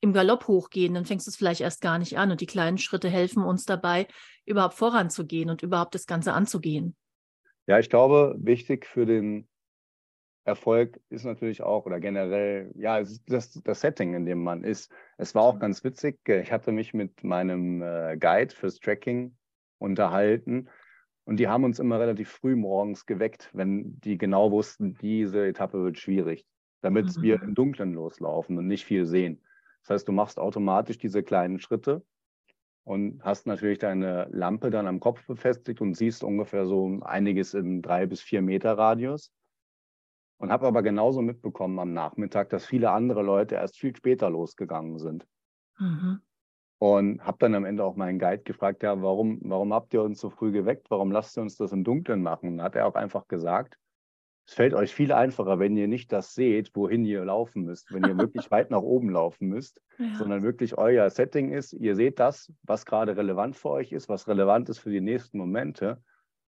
im 0.00 0.12
Galopp 0.12 0.48
hochgehen, 0.48 0.94
dann 0.94 1.04
fängst 1.04 1.26
du 1.26 1.30
es 1.30 1.36
vielleicht 1.36 1.60
erst 1.60 1.82
gar 1.82 1.98
nicht 1.98 2.18
an. 2.18 2.30
Und 2.30 2.40
die 2.40 2.46
kleinen 2.46 2.78
Schritte 2.78 3.08
helfen 3.08 3.42
uns 3.42 3.64
dabei, 3.66 4.06
überhaupt 4.46 4.74
voranzugehen 4.74 5.50
und 5.50 5.62
überhaupt 5.62 5.94
das 5.94 6.06
Ganze 6.06 6.32
anzugehen. 6.32 6.96
Ja, 7.66 7.78
ich 7.78 7.90
glaube, 7.90 8.34
wichtig 8.38 8.86
für 8.86 9.04
den 9.04 9.46
Erfolg 10.44 10.98
ist 11.10 11.24
natürlich 11.24 11.62
auch, 11.62 11.84
oder 11.84 12.00
generell, 12.00 12.72
ja, 12.74 13.02
das, 13.26 13.60
das 13.62 13.80
Setting, 13.80 14.14
in 14.14 14.24
dem 14.24 14.42
man 14.42 14.64
ist. 14.64 14.90
Es 15.18 15.34
war 15.34 15.42
auch 15.42 15.58
ganz 15.58 15.84
witzig. 15.84 16.18
Ich 16.26 16.50
hatte 16.50 16.72
mich 16.72 16.94
mit 16.94 17.22
meinem 17.22 17.82
äh, 17.82 18.16
Guide 18.18 18.54
fürs 18.54 18.80
Tracking 18.80 19.36
unterhalten. 19.80 20.68
Und 21.24 21.38
die 21.38 21.48
haben 21.48 21.64
uns 21.64 21.78
immer 21.78 21.98
relativ 22.00 22.30
früh 22.30 22.56
morgens 22.56 23.06
geweckt, 23.06 23.50
wenn 23.52 24.00
die 24.00 24.18
genau 24.18 24.50
wussten, 24.50 24.96
diese 25.00 25.46
Etappe 25.46 25.82
wird 25.82 25.98
schwierig, 25.98 26.46
damit 26.80 27.16
mhm. 27.16 27.22
wir 27.22 27.42
im 27.42 27.54
Dunkeln 27.54 27.92
loslaufen 27.94 28.58
und 28.58 28.66
nicht 28.66 28.84
viel 28.84 29.06
sehen. 29.06 29.42
Das 29.82 29.90
heißt, 29.90 30.08
du 30.08 30.12
machst 30.12 30.38
automatisch 30.38 30.98
diese 30.98 31.22
kleinen 31.22 31.58
Schritte 31.58 32.04
und 32.84 33.22
hast 33.24 33.46
natürlich 33.46 33.78
deine 33.78 34.28
Lampe 34.30 34.70
dann 34.70 34.86
am 34.86 35.00
Kopf 35.00 35.26
befestigt 35.26 35.80
und 35.80 35.94
siehst 35.94 36.24
ungefähr 36.24 36.66
so 36.66 37.00
einiges 37.02 37.54
im 37.54 37.82
drei 37.82 38.06
bis 38.06 38.20
vier 38.20 38.42
Meter 38.42 38.76
Radius. 38.76 39.32
Und 40.38 40.50
habe 40.50 40.66
aber 40.66 40.82
genauso 40.82 41.20
mitbekommen 41.20 41.78
am 41.78 41.92
Nachmittag, 41.92 42.48
dass 42.48 42.64
viele 42.64 42.90
andere 42.92 43.22
Leute 43.22 43.56
erst 43.56 43.78
viel 43.78 43.94
später 43.94 44.30
losgegangen 44.30 44.98
sind. 44.98 45.26
Mhm. 45.78 46.22
Und 46.80 47.22
habe 47.22 47.36
dann 47.40 47.54
am 47.54 47.66
Ende 47.66 47.84
auch 47.84 47.94
meinen 47.94 48.18
Guide 48.18 48.42
gefragt, 48.42 48.82
ja, 48.82 49.02
warum, 49.02 49.38
warum 49.42 49.74
habt 49.74 49.92
ihr 49.92 50.02
uns 50.02 50.18
so 50.18 50.30
früh 50.30 50.50
geweckt? 50.50 50.90
Warum 50.90 51.12
lasst 51.12 51.36
ihr 51.36 51.42
uns 51.42 51.56
das 51.56 51.72
im 51.72 51.84
Dunkeln 51.84 52.22
machen? 52.22 52.48
Und 52.48 52.62
hat 52.62 52.74
er 52.74 52.86
auch 52.86 52.94
einfach 52.94 53.28
gesagt, 53.28 53.76
es 54.46 54.54
fällt 54.54 54.72
euch 54.72 54.94
viel 54.94 55.12
einfacher, 55.12 55.58
wenn 55.58 55.76
ihr 55.76 55.88
nicht 55.88 56.10
das 56.10 56.34
seht, 56.34 56.74
wohin 56.74 57.04
ihr 57.04 57.22
laufen 57.22 57.64
müsst, 57.64 57.92
wenn 57.92 58.02
ihr 58.04 58.16
wirklich 58.16 58.50
weit 58.50 58.70
nach 58.70 58.80
oben 58.80 59.10
laufen 59.10 59.46
müsst, 59.48 59.82
ja. 59.98 60.14
sondern 60.16 60.42
wirklich 60.42 60.78
euer 60.78 61.10
Setting 61.10 61.52
ist, 61.52 61.74
ihr 61.74 61.94
seht 61.94 62.18
das, 62.18 62.50
was 62.62 62.86
gerade 62.86 63.14
relevant 63.14 63.56
für 63.56 63.70
euch 63.70 63.92
ist, 63.92 64.08
was 64.08 64.26
relevant 64.26 64.70
ist 64.70 64.78
für 64.78 64.90
die 64.90 65.02
nächsten 65.02 65.36
Momente, 65.36 66.02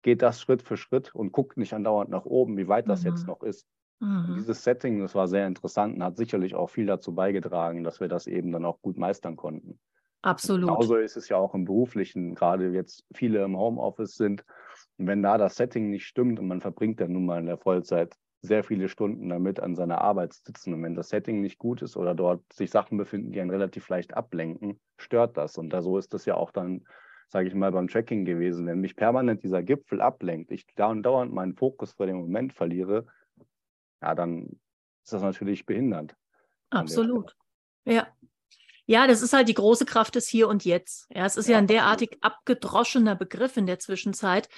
geht 0.03 0.23
das 0.23 0.41
Schritt 0.41 0.63
für 0.63 0.77
Schritt 0.77 1.15
und 1.15 1.33
guckt 1.33 1.57
nicht 1.57 1.75
andauernd 1.75 2.11
nach 2.11 2.25
oben, 2.25 2.57
wie 2.57 2.69
weit 2.69 2.89
das 2.89 3.03
mhm. 3.03 3.11
jetzt 3.11 3.27
noch 3.27 3.43
ist. 3.43 3.67
Mhm. 4.01 4.37
Dieses 4.37 4.65
Setting, 4.65 5.01
das 5.01 5.15
war 5.15 5.29
sehr 5.29 5.47
interessant 5.47 5.97
und 5.97 6.03
hat 6.03 6.17
sicherlich 6.17 6.55
auch 6.55 6.71
viel 6.71 6.87
dazu 6.87 7.15
beigetragen, 7.15 7.85
dass 7.85 8.01
wir 8.01 8.09
das 8.09 8.27
eben 8.27 8.53
dann 8.53 8.65
auch 8.65 8.81
gut 8.81 8.97
meistern 8.97 9.37
konnten. 9.37 9.79
Absolut. 10.23 10.69
genauso 10.69 10.97
ist 10.97 11.17
es 11.17 11.29
ja 11.29 11.37
auch 11.37 11.55
im 11.55 11.65
beruflichen, 11.65 12.35
gerade 12.35 12.71
jetzt 12.71 13.05
viele 13.13 13.43
im 13.45 13.57
Homeoffice 13.57 14.15
sind. 14.15 14.45
Und 14.99 15.09
wenn 15.09 15.23
da 15.23 15.37
das 15.37 15.57
Setting 15.57 15.91
nicht 15.91 16.07
stimmt 16.07 16.39
und 16.39 16.47
man 16.47 16.61
verbringt 16.61 17.01
dann 17.01 17.13
nun 17.13 17.27
mal 17.27 17.41
in 17.41 17.47
der 17.47 17.59
Vollzeit 17.59 18.15
sehr 18.41 18.65
viele 18.65 18.89
Stunden 18.89 19.29
damit 19.29 19.61
an 19.61 19.75
seiner 19.75 20.01
Arbeit 20.01 20.33
sitzen. 20.33 20.75
Und 20.75 20.83
wenn 20.83 20.95
das 20.95 21.09
Setting 21.09 21.41
nicht 21.41 21.59
gut 21.59 21.83
ist 21.83 21.97
oder 21.97 22.15
dort 22.15 22.41
sich 22.53 22.71
Sachen 22.71 22.99
befinden, 22.99 23.33
die 23.33 23.41
einen 23.41 23.51
relativ 23.51 23.89
leicht 23.89 24.15
ablenken, 24.15 24.81
stört 24.97 25.37
das. 25.37 25.59
Und 25.59 25.71
da 25.71 25.81
so 25.81 25.99
ist 25.99 26.13
das 26.13 26.25
ja 26.25 26.35
auch 26.35 26.51
dann, 26.51 26.85
sage 27.29 27.49
ich 27.49 27.55
mal, 27.55 27.71
beim 27.71 27.89
Tracking 27.89 28.25
gewesen. 28.25 28.67
Wenn 28.67 28.81
mich 28.81 28.97
permanent 28.97 29.43
dieser 29.45 29.63
Gipfel 29.63 30.01
ablenkt, 30.01 30.51
ich 30.51 30.67
dauernd 30.75 31.33
meinen 31.33 31.55
Fokus 31.55 31.93
vor 31.93 32.07
dem 32.07 32.17
Moment 32.17 32.53
verliere, 32.53 33.07
ja, 34.03 34.15
dann 34.15 34.61
ist 35.05 35.13
das 35.13 35.23
natürlich 35.23 35.65
behindernd. 35.65 36.17
Absolut. 36.71 37.37
Ja, 37.85 38.09
ja, 38.87 39.07
das 39.07 39.23
ist 39.23 39.33
halt 39.33 39.49
die 39.49 39.55
große 39.55 39.85
Kraft 39.85 40.15
des 40.15 40.29
Hier 40.29 40.49
und 40.49 40.65
Jetzt. 40.65 41.07
Ja, 41.15 41.25
es 41.25 41.37
ist 41.37 41.47
ja, 41.47 41.53
ja 41.53 41.59
ein 41.59 41.67
derartig 41.67 42.19
abgedroschener 42.21 43.15
Begriff 43.15 43.57
in 43.57 43.67
der 43.67 43.79
Zwischenzeit. 43.79 44.49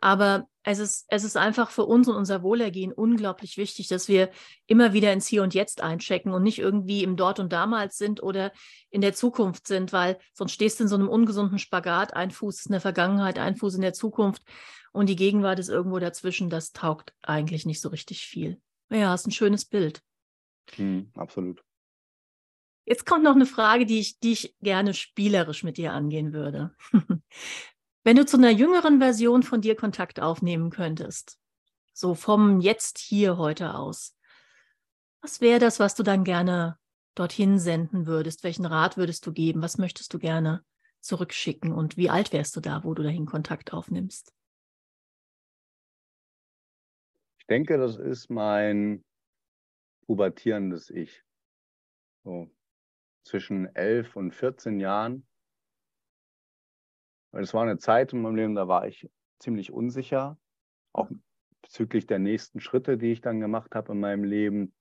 Aber 0.00 0.48
es 0.64 0.80
ist, 0.80 1.06
es 1.08 1.22
ist 1.22 1.36
einfach 1.36 1.70
für 1.70 1.84
uns 1.84 2.08
und 2.08 2.16
unser 2.16 2.42
Wohlergehen 2.42 2.92
unglaublich 2.92 3.56
wichtig, 3.56 3.86
dass 3.86 4.08
wir 4.08 4.30
immer 4.66 4.92
wieder 4.92 5.12
ins 5.12 5.28
Hier 5.28 5.44
und 5.44 5.54
Jetzt 5.54 5.80
einchecken 5.80 6.32
und 6.32 6.42
nicht 6.42 6.58
irgendwie 6.58 7.04
im 7.04 7.16
Dort 7.16 7.38
und 7.38 7.52
Damals 7.52 7.98
sind 7.98 8.20
oder 8.20 8.52
in 8.90 9.00
der 9.00 9.14
Zukunft 9.14 9.68
sind, 9.68 9.92
weil 9.92 10.18
sonst 10.34 10.52
stehst 10.52 10.80
du 10.80 10.84
in 10.84 10.88
so 10.88 10.96
einem 10.96 11.08
ungesunden 11.08 11.60
Spagat. 11.60 12.14
Ein 12.14 12.32
Fuß 12.32 12.60
ist 12.60 12.66
in 12.66 12.72
der 12.72 12.80
Vergangenheit, 12.80 13.38
ein 13.38 13.54
Fuß 13.54 13.76
in 13.76 13.80
der 13.80 13.92
Zukunft 13.92 14.42
und 14.92 15.08
die 15.08 15.16
Gegenwart 15.16 15.60
ist 15.60 15.68
irgendwo 15.68 16.00
dazwischen. 16.00 16.50
Das 16.50 16.72
taugt 16.72 17.14
eigentlich 17.22 17.64
nicht 17.64 17.80
so 17.80 17.88
richtig 17.88 18.26
viel. 18.26 18.60
Ja, 18.90 19.14
ist 19.14 19.28
ein 19.28 19.32
schönes 19.32 19.64
Bild. 19.64 20.02
Hm, 20.74 21.12
absolut. 21.14 21.62
Jetzt 22.84 23.06
kommt 23.06 23.22
noch 23.22 23.34
eine 23.34 23.46
Frage, 23.46 23.86
die 23.86 24.00
ich, 24.00 24.18
die 24.18 24.32
ich 24.32 24.56
gerne 24.60 24.92
spielerisch 24.94 25.62
mit 25.62 25.76
dir 25.76 25.92
angehen 25.92 26.32
würde. 26.32 26.74
Wenn 28.04 28.16
du 28.16 28.26
zu 28.26 28.36
einer 28.36 28.50
jüngeren 28.50 28.98
Version 28.98 29.44
von 29.44 29.60
dir 29.60 29.76
Kontakt 29.76 30.20
aufnehmen 30.20 30.70
könntest, 30.70 31.38
so 31.92 32.14
vom 32.14 32.60
Jetzt 32.60 32.98
hier 32.98 33.36
heute 33.38 33.74
aus, 33.74 34.16
was 35.20 35.40
wäre 35.40 35.60
das, 35.60 35.78
was 35.78 35.94
du 35.94 36.02
dann 36.02 36.24
gerne 36.24 36.76
dorthin 37.14 37.60
senden 37.60 38.06
würdest? 38.06 38.42
Welchen 38.42 38.66
Rat 38.66 38.96
würdest 38.96 39.24
du 39.26 39.32
geben? 39.32 39.62
Was 39.62 39.78
möchtest 39.78 40.12
du 40.12 40.18
gerne 40.18 40.64
zurückschicken? 41.00 41.72
Und 41.72 41.96
wie 41.96 42.10
alt 42.10 42.32
wärst 42.32 42.56
du 42.56 42.60
da, 42.60 42.82
wo 42.82 42.94
du 42.94 43.04
dahin 43.04 43.26
Kontakt 43.26 43.72
aufnimmst? 43.72 44.34
Ich 47.38 47.46
denke, 47.46 47.78
das 47.78 47.96
ist 47.96 48.30
mein 48.30 49.04
pubertierendes 50.06 50.90
Ich. 50.90 51.22
So 52.24 52.50
zwischen 53.24 53.74
11 53.74 54.16
und 54.16 54.32
14 54.34 54.80
Jahren. 54.80 55.26
Weil 57.32 57.42
es 57.42 57.54
war 57.54 57.62
eine 57.62 57.78
Zeit 57.78 58.12
in 58.12 58.22
meinem 58.22 58.36
Leben, 58.36 58.54
da 58.54 58.68
war 58.68 58.86
ich 58.86 59.08
ziemlich 59.38 59.72
unsicher, 59.72 60.38
auch 60.92 61.10
bezüglich 61.62 62.06
der 62.06 62.18
nächsten 62.18 62.60
Schritte, 62.60 62.98
die 62.98 63.12
ich 63.12 63.20
dann 63.20 63.40
gemacht 63.40 63.74
habe 63.74 63.92
in 63.92 64.00
meinem 64.00 64.24
Leben. 64.24 64.74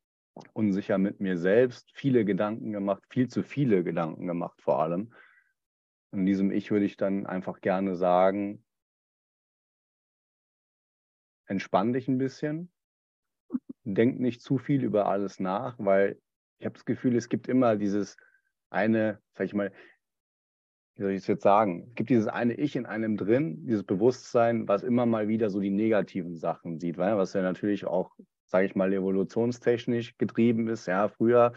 Unsicher 0.53 0.97
mit 0.97 1.19
mir 1.19 1.37
selbst, 1.37 1.91
viele 1.93 2.25
Gedanken 2.25 2.71
gemacht, 2.71 3.03
viel 3.09 3.27
zu 3.27 3.43
viele 3.43 3.83
Gedanken 3.83 4.27
gemacht 4.27 4.61
vor 4.61 4.81
allem. 4.81 5.13
In 6.11 6.25
diesem 6.25 6.51
Ich 6.51 6.71
würde 6.71 6.85
ich 6.85 6.97
dann 6.97 7.25
einfach 7.25 7.61
gerne 7.61 7.95
sagen, 7.95 8.63
entspann 11.45 11.93
dich 11.93 12.07
ein 12.07 12.17
bisschen, 12.17 12.71
denk 13.83 14.19
nicht 14.19 14.41
zu 14.41 14.57
viel 14.57 14.83
über 14.83 15.07
alles 15.07 15.39
nach, 15.39 15.75
weil 15.79 16.19
ich 16.59 16.65
habe 16.65 16.73
das 16.73 16.85
Gefühl, 16.85 17.15
es 17.15 17.27
gibt 17.27 17.47
immer 17.47 17.75
dieses 17.75 18.17
eine, 18.71 19.19
sag 19.33 19.45
ich 19.45 19.53
mal, 19.53 19.71
wie 20.95 21.03
soll 21.03 21.11
ich 21.11 21.19
es 21.19 21.27
jetzt 21.27 21.43
sagen? 21.43 21.85
Es 21.89 21.95
gibt 21.95 22.09
dieses 22.09 22.27
eine 22.27 22.53
Ich 22.55 22.75
in 22.75 22.85
einem 22.85 23.17
drin, 23.17 23.65
dieses 23.65 23.83
Bewusstsein, 23.83 24.67
was 24.67 24.83
immer 24.83 25.05
mal 25.05 25.27
wieder 25.27 25.49
so 25.49 25.59
die 25.59 25.69
negativen 25.69 26.37
Sachen 26.37 26.79
sieht, 26.79 26.97
weil, 26.97 27.17
was 27.17 27.33
ja 27.33 27.41
natürlich 27.41 27.85
auch, 27.85 28.11
sage 28.45 28.65
ich 28.65 28.75
mal, 28.75 28.91
evolutionstechnisch 28.91 30.17
getrieben 30.17 30.67
ist. 30.67 30.87
Ja, 30.87 31.07
früher 31.07 31.53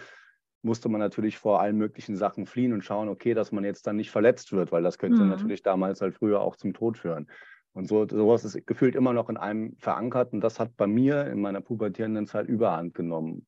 musste 0.63 0.89
man 0.89 1.01
natürlich 1.01 1.37
vor 1.37 1.61
allen 1.61 1.77
möglichen 1.77 2.17
Sachen 2.17 2.47
fliehen 2.47 2.73
und 2.73 2.85
schauen, 2.85 3.09
okay, 3.09 3.35
dass 3.35 3.53
man 3.53 3.65
jetzt 3.65 3.87
dann 3.87 3.97
nicht 3.97 4.11
verletzt 4.11 4.53
wird, 4.53 4.73
weil 4.73 4.83
das 4.83 4.99
könnte 4.99 5.23
mhm. 5.23 5.29
natürlich 5.29 5.63
damals 5.63 6.01
halt 6.01 6.15
früher 6.15 6.41
auch 6.41 6.57
zum 6.57 6.73
Tod 6.73 6.97
führen. 6.97 7.29
Und 7.75 7.89
so, 7.89 8.07
sowas 8.09 8.45
ist 8.45 8.67
gefühlt 8.67 8.95
immer 8.95 9.13
noch 9.13 9.29
in 9.29 9.37
einem 9.37 9.77
verankert 9.77 10.33
und 10.33 10.41
das 10.41 10.61
hat 10.61 10.77
bei 10.77 10.87
mir 10.87 11.27
in 11.27 11.41
meiner 11.41 11.61
pubertierenden 11.61 12.27
Zeit 12.27 12.49
überhand 12.49 12.95
genommen. 12.95 13.47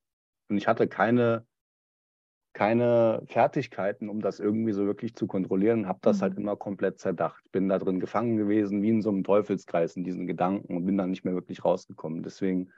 Und 0.48 0.56
ich 0.58 0.66
hatte 0.66 0.88
keine 0.88 1.46
keine 2.56 3.22
Fertigkeiten, 3.26 4.08
um 4.08 4.22
das 4.22 4.40
irgendwie 4.40 4.72
so 4.72 4.86
wirklich 4.86 5.14
zu 5.14 5.26
kontrollieren, 5.26 5.86
habe 5.86 5.98
das 6.00 6.22
halt 6.22 6.32
mhm. 6.32 6.36
halt 6.36 6.42
immer 6.42 6.56
komplett 6.56 6.98
zerdacht. 6.98 7.44
Bin 7.52 7.68
da 7.68 7.78
drin 7.78 8.00
gefangen 8.00 8.38
gewesen, 8.38 8.80
wie 8.80 8.88
in 8.88 9.02
so 9.02 9.10
einem 9.10 9.24
Teufelskreis 9.24 9.94
in 9.94 10.04
diesen 10.04 10.26
Gedanken 10.26 10.74
und 10.74 10.86
bin 10.86 10.96
dann 10.96 11.10
nicht 11.10 11.22
mehr 11.22 11.34
wirklich 11.34 11.66
rausgekommen. 11.66 12.22
Deswegen 12.22 12.72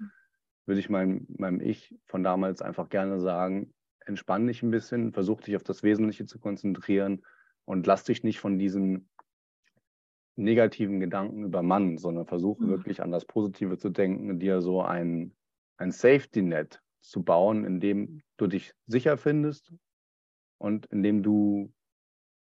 würde 0.67 0.81
ich 0.81 0.91
meinem, 0.91 1.29
meinem 1.29 1.61
Ich 1.61 1.95
von 2.07 2.25
damals 2.25 2.61
einfach 2.61 2.89
gerne 2.89 3.21
sagen, 3.21 3.73
entspann 4.05 4.49
dich 4.49 4.65
ein 4.65 4.73
bisschen, 4.73 5.13
versuch 5.13 5.43
dich 5.43 5.55
auf 5.55 5.63
das 5.63 5.85
Wesentliche 5.85 6.27
zu 6.27 6.41
konzentrieren 6.41 7.23
und 7.65 7.87
lass 7.87 8.03
dich 8.03 8.25
nicht 8.25 8.41
von 8.41 8.59
diesen 8.59 9.09
negativen 10.35 10.99
Gedanken 10.99 11.45
übermannen, 11.45 11.99
sondern 11.99 12.27
versuche 12.27 12.65
mhm. 12.65 12.71
wirklich 12.71 13.01
an 13.01 13.13
das 13.13 13.27
Positive 13.27 13.79
zu 13.79 13.91
denken, 13.91 14.41
dir 14.41 14.61
so 14.61 14.83
ein, 14.83 15.37
ein 15.77 15.93
Safety-Net 15.93 16.83
zu 17.01 17.23
bauen, 17.23 17.65
in 17.65 17.81
dem 17.81 18.23
du 18.37 18.47
dich 18.47 18.75
sicher 18.87 19.17
findest 19.17 19.73
und 20.59 20.87
in 20.87 21.03
dem 21.03 21.23
du 21.23 21.73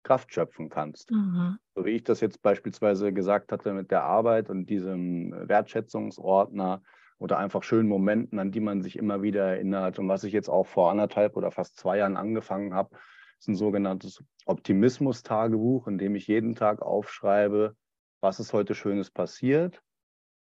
Kraft 0.03 0.33
schöpfen 0.33 0.69
kannst. 0.69 1.11
Mhm. 1.11 1.57
So 1.75 1.85
wie 1.85 1.91
ich 1.91 2.03
das 2.03 2.19
jetzt 2.19 2.41
beispielsweise 2.41 3.13
gesagt 3.13 3.51
hatte 3.51 3.73
mit 3.73 3.89
der 3.91 4.03
Arbeit 4.03 4.49
und 4.49 4.69
diesem 4.69 5.31
Wertschätzungsordner 5.47 6.83
oder 7.19 7.37
einfach 7.37 7.63
schönen 7.63 7.87
Momenten, 7.87 8.37
an 8.37 8.51
die 8.51 8.59
man 8.59 8.81
sich 8.81 8.97
immer 8.97 9.21
wieder 9.21 9.45
erinnert. 9.45 9.97
Und 9.97 10.09
was 10.09 10.25
ich 10.25 10.33
jetzt 10.33 10.49
auch 10.49 10.67
vor 10.67 10.91
anderthalb 10.91 11.37
oder 11.37 11.51
fast 11.51 11.77
zwei 11.77 11.97
Jahren 11.97 12.17
angefangen 12.17 12.73
habe, 12.73 12.97
ist 13.39 13.47
ein 13.47 13.55
sogenanntes 13.55 14.23
Optimismus-Tagebuch, 14.45 15.87
in 15.87 15.97
dem 15.97 16.15
ich 16.15 16.27
jeden 16.27 16.55
Tag 16.55 16.81
aufschreibe, 16.81 17.75
was 18.21 18.39
ist 18.39 18.53
heute 18.53 18.75
Schönes 18.75 19.09
passiert, 19.09 19.81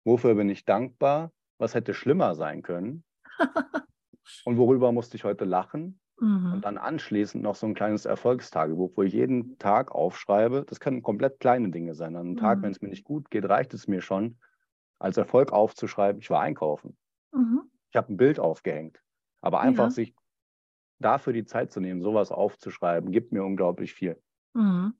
wofür 0.04 0.34
bin 0.34 0.48
ich 0.50 0.64
dankbar, 0.64 1.32
was 1.58 1.74
hätte 1.74 1.94
schlimmer 1.94 2.34
sein 2.34 2.62
können 2.62 3.05
und 4.44 4.58
worüber 4.58 4.92
musste 4.92 5.16
ich 5.16 5.24
heute 5.24 5.44
lachen. 5.44 6.00
Mhm. 6.18 6.54
Und 6.54 6.64
dann 6.64 6.78
anschließend 6.78 7.42
noch 7.42 7.54
so 7.54 7.66
ein 7.66 7.74
kleines 7.74 8.06
Erfolgstagebuch, 8.06 8.92
wo 8.96 9.02
ich 9.02 9.12
jeden 9.12 9.58
Tag 9.58 9.92
aufschreibe. 9.92 10.64
Das 10.66 10.80
können 10.80 11.02
komplett 11.02 11.40
kleine 11.40 11.70
Dinge 11.70 11.94
sein. 11.94 12.16
An 12.16 12.22
einem 12.22 12.30
mhm. 12.32 12.36
Tag, 12.38 12.62
wenn 12.62 12.70
es 12.70 12.80
mir 12.80 12.88
nicht 12.88 13.04
gut 13.04 13.30
geht, 13.30 13.46
reicht 13.46 13.74
es 13.74 13.86
mir 13.86 14.00
schon, 14.00 14.38
als 14.98 15.16
Erfolg 15.16 15.52
aufzuschreiben, 15.52 16.20
ich 16.20 16.30
war 16.30 16.40
einkaufen. 16.40 16.96
Mhm. 17.32 17.70
Ich 17.90 17.96
habe 17.96 18.12
ein 18.12 18.16
Bild 18.16 18.40
aufgehängt. 18.40 19.02
Aber 19.42 19.60
einfach 19.60 19.84
ja. 19.84 19.90
sich 19.90 20.14
dafür 20.98 21.32
die 21.32 21.44
Zeit 21.44 21.70
zu 21.70 21.80
nehmen, 21.80 22.00
sowas 22.00 22.32
aufzuschreiben, 22.32 23.12
gibt 23.12 23.32
mir 23.32 23.44
unglaublich 23.44 23.92
viel. 23.92 24.20
Mhm. 24.54 24.94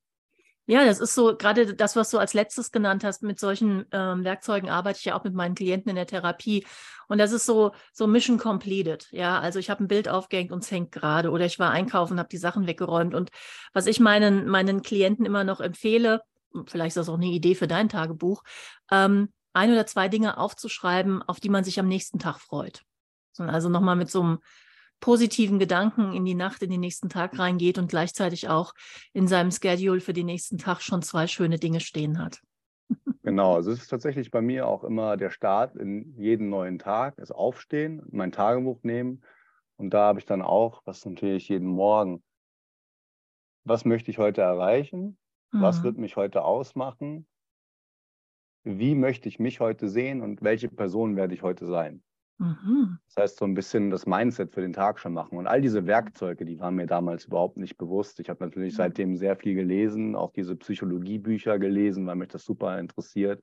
Ja, 0.68 0.84
das 0.84 0.98
ist 0.98 1.14
so, 1.14 1.36
gerade 1.36 1.74
das, 1.74 1.94
was 1.94 2.10
du 2.10 2.18
als 2.18 2.34
letztes 2.34 2.72
genannt 2.72 3.04
hast, 3.04 3.22
mit 3.22 3.38
solchen 3.38 3.86
ähm, 3.92 4.24
Werkzeugen 4.24 4.68
arbeite 4.68 4.98
ich 4.98 5.04
ja 5.04 5.16
auch 5.16 5.22
mit 5.22 5.32
meinen 5.32 5.54
Klienten 5.54 5.90
in 5.90 5.96
der 5.96 6.08
Therapie. 6.08 6.66
Und 7.06 7.18
das 7.18 7.30
ist 7.30 7.46
so, 7.46 7.72
so 7.92 8.08
Mission 8.08 8.36
completed. 8.36 9.06
Ja, 9.12 9.38
also 9.38 9.60
ich 9.60 9.70
habe 9.70 9.84
ein 9.84 9.88
Bild 9.88 10.08
aufgehängt 10.08 10.50
und 10.50 10.64
es 10.64 10.70
hängt 10.72 10.90
gerade 10.90 11.30
oder 11.30 11.46
ich 11.46 11.60
war 11.60 11.70
einkaufen, 11.70 12.18
habe 12.18 12.28
die 12.28 12.36
Sachen 12.36 12.66
weggeräumt. 12.66 13.14
Und 13.14 13.30
was 13.72 13.86
ich 13.86 14.00
meinen, 14.00 14.48
meinen 14.48 14.82
Klienten 14.82 15.24
immer 15.24 15.44
noch 15.44 15.60
empfehle, 15.60 16.22
vielleicht 16.66 16.96
ist 16.96 16.96
das 16.96 17.08
auch 17.08 17.14
eine 17.14 17.26
Idee 17.26 17.54
für 17.54 17.68
dein 17.68 17.88
Tagebuch, 17.88 18.42
ähm, 18.90 19.32
ein 19.52 19.70
oder 19.70 19.86
zwei 19.86 20.08
Dinge 20.08 20.36
aufzuschreiben, 20.36 21.22
auf 21.22 21.38
die 21.38 21.48
man 21.48 21.62
sich 21.62 21.78
am 21.78 21.86
nächsten 21.86 22.18
Tag 22.18 22.40
freut. 22.40 22.82
Also 23.38 23.68
nochmal 23.68 23.96
mit 23.96 24.10
so 24.10 24.22
einem 24.22 24.38
positiven 25.00 25.58
Gedanken 25.58 26.12
in 26.12 26.24
die 26.24 26.34
Nacht, 26.34 26.62
in 26.62 26.70
den 26.70 26.80
nächsten 26.80 27.08
Tag 27.08 27.38
reingeht 27.38 27.78
und 27.78 27.88
gleichzeitig 27.88 28.48
auch 28.48 28.72
in 29.12 29.28
seinem 29.28 29.50
Schedule 29.50 30.00
für 30.00 30.12
den 30.12 30.26
nächsten 30.26 30.58
Tag 30.58 30.80
schon 30.82 31.02
zwei 31.02 31.26
schöne 31.26 31.58
Dinge 31.58 31.80
stehen 31.80 32.22
hat. 32.22 32.40
Genau, 33.22 33.56
also 33.56 33.72
es 33.72 33.82
ist 33.82 33.88
tatsächlich 33.88 34.30
bei 34.30 34.40
mir 34.40 34.68
auch 34.68 34.84
immer 34.84 35.16
der 35.16 35.30
Start 35.30 35.74
in 35.74 36.14
jeden 36.16 36.48
neuen 36.48 36.78
Tag, 36.78 37.16
das 37.16 37.32
Aufstehen, 37.32 38.00
mein 38.12 38.30
Tagebuch 38.30 38.84
nehmen 38.84 39.20
und 39.76 39.92
da 39.92 40.06
habe 40.06 40.18
ich 40.18 40.26
dann 40.26 40.42
auch, 40.42 40.82
was 40.84 41.04
natürlich 41.04 41.48
jeden 41.48 41.68
Morgen, 41.68 42.22
was 43.64 43.84
möchte 43.84 44.10
ich 44.10 44.18
heute 44.18 44.40
erreichen, 44.40 45.18
mhm. 45.52 45.60
was 45.60 45.82
wird 45.82 45.98
mich 45.98 46.16
heute 46.16 46.44
ausmachen, 46.44 47.26
wie 48.64 48.94
möchte 48.94 49.28
ich 49.28 49.38
mich 49.38 49.60
heute 49.60 49.88
sehen 49.88 50.22
und 50.22 50.42
welche 50.42 50.68
Person 50.68 51.16
werde 51.16 51.34
ich 51.34 51.42
heute 51.42 51.66
sein. 51.66 52.02
Mhm. 52.38 52.98
Das 53.06 53.22
heißt, 53.22 53.38
so 53.38 53.44
ein 53.44 53.54
bisschen 53.54 53.90
das 53.90 54.06
Mindset 54.06 54.52
für 54.52 54.60
den 54.60 54.72
Tag 54.72 54.98
schon 54.98 55.14
machen. 55.14 55.38
Und 55.38 55.46
all 55.46 55.60
diese 55.60 55.86
Werkzeuge, 55.86 56.44
die 56.44 56.60
waren 56.60 56.74
mir 56.74 56.86
damals 56.86 57.24
überhaupt 57.24 57.56
nicht 57.56 57.78
bewusst. 57.78 58.20
Ich 58.20 58.28
habe 58.28 58.44
natürlich 58.44 58.74
mhm. 58.74 58.76
seitdem 58.76 59.16
sehr 59.16 59.36
viel 59.36 59.54
gelesen, 59.54 60.14
auch 60.14 60.32
diese 60.32 60.56
Psychologiebücher 60.56 61.58
gelesen, 61.58 62.06
weil 62.06 62.16
mich 62.16 62.28
das 62.28 62.44
super 62.44 62.78
interessiert. 62.78 63.42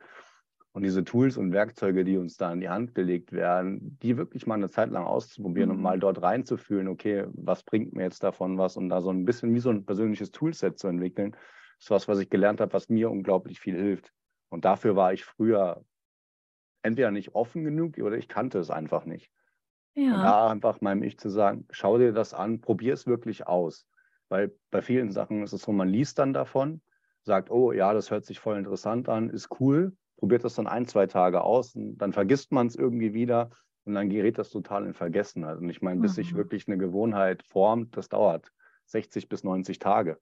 Und 0.73 0.83
diese 0.83 1.03
Tools 1.03 1.37
und 1.37 1.51
Werkzeuge, 1.51 2.03
die 2.03 2.17
uns 2.17 2.35
da 2.35 2.51
in 2.51 2.59
die 2.59 2.69
Hand 2.69 2.95
gelegt 2.95 3.31
werden, 3.31 3.97
die 4.01 4.17
wirklich 4.17 4.47
mal 4.47 4.55
eine 4.55 4.69
Zeit 4.69 4.89
lang 4.89 5.05
auszuprobieren 5.05 5.69
mhm. 5.69 5.75
und 5.75 5.81
mal 5.83 5.99
dort 5.99 6.21
reinzufühlen, 6.21 6.87
okay, 6.87 7.25
was 7.33 7.63
bringt 7.63 7.93
mir 7.93 8.03
jetzt 8.03 8.23
davon 8.23 8.57
was 8.57 8.75
und 8.77 8.89
da 8.89 9.01
so 9.01 9.11
ein 9.11 9.25
bisschen 9.25 9.53
wie 9.53 9.59
so 9.59 9.69
ein 9.69 9.85
persönliches 9.85 10.31
Toolset 10.31 10.79
zu 10.79 10.87
entwickeln, 10.87 11.35
ist 11.79 11.91
was, 11.91 12.07
was 12.07 12.19
ich 12.19 12.29
gelernt 12.29 12.59
habe, 12.59 12.73
was 12.73 12.89
mir 12.89 13.11
unglaublich 13.11 13.59
viel 13.59 13.75
hilft. 13.75 14.11
Und 14.49 14.65
dafür 14.65 14.95
war 14.95 15.13
ich 15.13 15.25
früher 15.25 15.83
entweder 16.83 17.11
nicht 17.11 17.35
offen 17.35 17.63
genug 17.63 17.97
oder 17.97 18.17
ich 18.17 18.27
kannte 18.27 18.59
es 18.59 18.69
einfach 18.69 19.05
nicht. 19.05 19.31
Ja. 19.95 20.15
Und 20.15 20.23
da 20.23 20.51
einfach 20.51 20.81
meinem 20.81 21.03
Ich 21.03 21.17
zu 21.17 21.29
sagen, 21.29 21.65
schau 21.71 21.97
dir 21.97 22.13
das 22.13 22.33
an, 22.33 22.61
probier 22.61 22.93
es 22.93 23.07
wirklich 23.07 23.47
aus. 23.47 23.87
Weil 24.29 24.55
bei 24.71 24.81
vielen 24.81 25.11
Sachen 25.11 25.43
ist 25.43 25.53
es 25.53 25.63
so, 25.63 25.71
man 25.71 25.89
liest 25.89 26.19
dann 26.19 26.33
davon, 26.33 26.81
sagt, 27.23 27.51
oh 27.51 27.71
ja, 27.71 27.93
das 27.93 28.11
hört 28.11 28.25
sich 28.25 28.39
voll 28.39 28.57
interessant 28.57 29.07
an, 29.07 29.29
ist 29.29 29.49
cool, 29.59 29.95
probiert 30.17 30.43
das 30.43 30.55
dann 30.55 30.67
ein, 30.67 30.87
zwei 30.87 31.07
Tage 31.07 31.41
aus 31.41 31.75
und 31.75 31.97
dann 31.97 32.13
vergisst 32.13 32.51
man 32.51 32.67
es 32.67 32.75
irgendwie 32.75 33.13
wieder 33.13 33.51
und 33.85 33.93
dann 33.93 34.09
gerät 34.09 34.37
das 34.37 34.49
total 34.49 34.85
in 34.85 34.93
Vergessenheit. 34.93 35.57
Und 35.59 35.69
ich 35.69 35.81
meine, 35.81 36.01
bis 36.01 36.11
mhm. 36.11 36.15
sich 36.15 36.35
wirklich 36.35 36.67
eine 36.67 36.77
Gewohnheit 36.77 37.43
formt, 37.43 37.95
das 37.97 38.09
dauert 38.09 38.51
60 38.85 39.29
bis 39.29 39.43
90 39.43 39.79
Tage. 39.79 40.19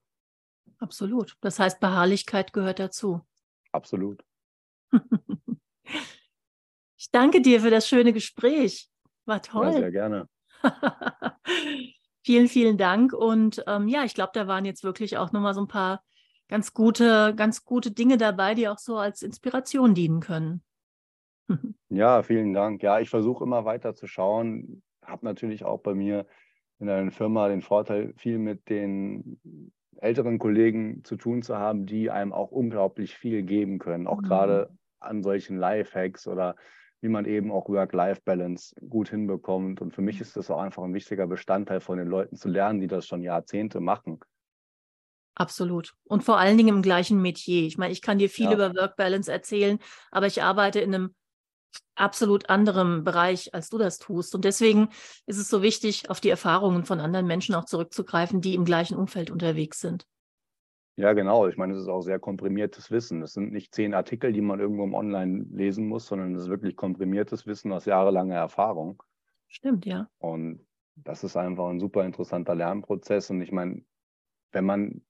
Absolut. 0.80 1.38
Das 1.42 1.60
heißt, 1.60 1.80
Beharrlichkeit 1.80 2.54
gehört 2.54 2.80
dazu. 2.80 3.22
Absolut. 3.72 4.24
Ich 7.02 7.10
danke 7.10 7.42
dir 7.42 7.62
für 7.62 7.72
das 7.72 7.88
schöne 7.88 8.14
Gespräch. 8.14 8.88
War 9.26 9.42
toll. 9.42 9.66
Ja, 9.66 9.72
sehr 9.74 9.92
gerne. 9.92 10.30
vielen, 12.24 12.48
vielen 12.48 12.78
Dank. 12.78 13.12
Und 13.12 13.64
ähm, 13.66 13.88
ja, 13.88 14.04
ich 14.04 14.14
glaube, 14.14 14.34
da 14.36 14.48
waren 14.48 14.66
jetzt 14.66 14.84
wirklich 14.84 15.18
auch 15.18 15.32
nochmal 15.32 15.56
so 15.56 15.62
ein 15.62 15.68
paar 15.68 16.04
ganz 16.48 16.76
gute, 16.76 17.34
ganz 17.36 17.66
gute 17.66 17.90
Dinge 17.90 18.18
dabei, 18.18 18.54
die 18.54 18.68
auch 18.68 18.78
so 18.78 19.00
als 19.00 19.24
Inspiration 19.24 19.96
dienen 19.96 20.20
können. 20.20 20.62
ja, 21.90 22.22
vielen 22.22 22.54
Dank. 22.54 22.84
Ja, 22.84 23.00
ich 23.00 23.10
versuche 23.10 23.46
immer 23.46 23.66
weiter 23.66 23.96
zu 23.96 24.06
schauen. 24.06 24.84
Habe 25.04 25.26
natürlich 25.26 25.66
auch 25.66 25.80
bei 25.80 25.96
mir 25.96 26.28
in 26.78 26.88
einer 26.88 27.10
Firma 27.10 27.48
den 27.48 27.64
Vorteil, 27.64 28.14
viel 28.16 28.38
mit 28.38 28.70
den 28.70 29.42
älteren 29.98 30.38
Kollegen 30.38 31.04
zu 31.04 31.16
tun 31.16 31.42
zu 31.42 31.58
haben, 31.58 31.88
die 31.88 32.12
einem 32.12 32.32
auch 32.32 32.52
unglaublich 32.52 33.16
viel 33.16 33.42
geben 33.42 33.80
können, 33.80 34.06
auch 34.06 34.22
mhm. 34.22 34.26
gerade 34.26 34.70
an 35.00 35.24
solchen 35.24 35.58
Lifehacks 35.58 36.28
oder 36.28 36.56
wie 37.02 37.10
man 37.10 37.26
eben 37.26 37.52
auch 37.52 37.68
Work-Life-Balance 37.68 38.76
gut 38.88 39.10
hinbekommt. 39.10 39.82
Und 39.82 39.94
für 39.94 40.02
mich 40.02 40.22
ist 40.22 40.38
das 40.38 40.50
auch 40.52 40.60
einfach 40.60 40.84
ein 40.84 40.94
wichtiger 40.94 41.28
Bestandteil 41.28 41.82
von 41.82 41.98
den 41.98 42.08
Leuten 42.08 42.36
zu 42.36 42.48
lernen, 42.48 42.80
die 42.80 42.88
das 42.88 43.08
schon 43.08 43.24
Jahrzehnte 43.24 43.80
machen. 43.80 44.20
Absolut. 45.34 45.96
Und 46.04 46.24
vor 46.24 46.38
allen 46.38 46.58
Dingen 46.58 46.76
im 46.76 46.82
gleichen 46.82 47.22
Metier. 47.22 47.66
Ich 47.66 47.78
meine, 47.78 47.92
ich 47.92 48.02
kann 48.02 48.20
dir 48.20 48.30
viel 48.30 48.46
ja. 48.46 48.54
über 48.54 48.76
Work-Balance 48.76 49.32
erzählen, 49.32 49.80
aber 50.12 50.28
ich 50.28 50.44
arbeite 50.44 50.80
in 50.80 50.94
einem 50.94 51.16
absolut 51.96 52.50
anderen 52.50 53.04
Bereich, 53.04 53.54
als 53.54 53.70
du 53.70 53.78
das 53.78 53.98
tust. 53.98 54.36
Und 54.36 54.46
deswegen 54.46 54.90
ist 55.26 55.38
es 55.38 55.50
so 55.50 55.62
wichtig, 55.62 56.10
auf 56.10 56.20
die 56.20 56.30
Erfahrungen 56.30 56.86
von 56.86 57.00
anderen 57.00 57.26
Menschen 57.26 57.56
auch 57.56 57.66
zurückzugreifen, 57.66 58.42
die 58.42 58.56
im 58.56 58.66
gleichen 58.66 58.96
Umfeld 58.96 59.32
unterwegs 59.32 59.80
sind. 59.80 60.06
Ja, 60.96 61.14
genau. 61.14 61.48
Ich 61.48 61.58
meine, 61.58 61.74
es 61.74 61.82
ist 61.82 61.88
auch 61.88 62.02
sehr 62.02 62.20
komprimiertes 62.20 62.92
Wissen. 62.92 63.22
Es 63.22 63.34
sind 63.34 63.52
nicht 63.52 63.74
zehn 63.74 63.94
Artikel, 63.94 64.34
die 64.34 64.42
man 64.42 64.60
irgendwo 64.60 64.84
im 64.84 64.94
Online 64.94 65.46
lesen 65.50 65.88
muss, 65.88 66.08
sondern 66.08 66.36
es 66.36 66.44
ist 66.44 66.50
wirklich 66.50 66.76
komprimiertes 66.76 67.48
Wissen 67.48 67.72
aus 67.72 67.86
jahrelanger 67.86 68.36
Erfahrung. 68.36 69.02
Stimmt, 69.48 69.86
ja. 69.86 70.10
Und 70.20 70.66
das 70.96 71.24
ist 71.24 71.38
einfach 71.38 71.68
ein 71.70 71.80
super 71.80 72.06
interessanter 72.06 72.56
Lernprozess. 72.56 73.30
Und 73.30 73.42
ich 73.42 73.52
meine, 73.52 73.84
wenn 74.52 74.66
man 74.66 75.02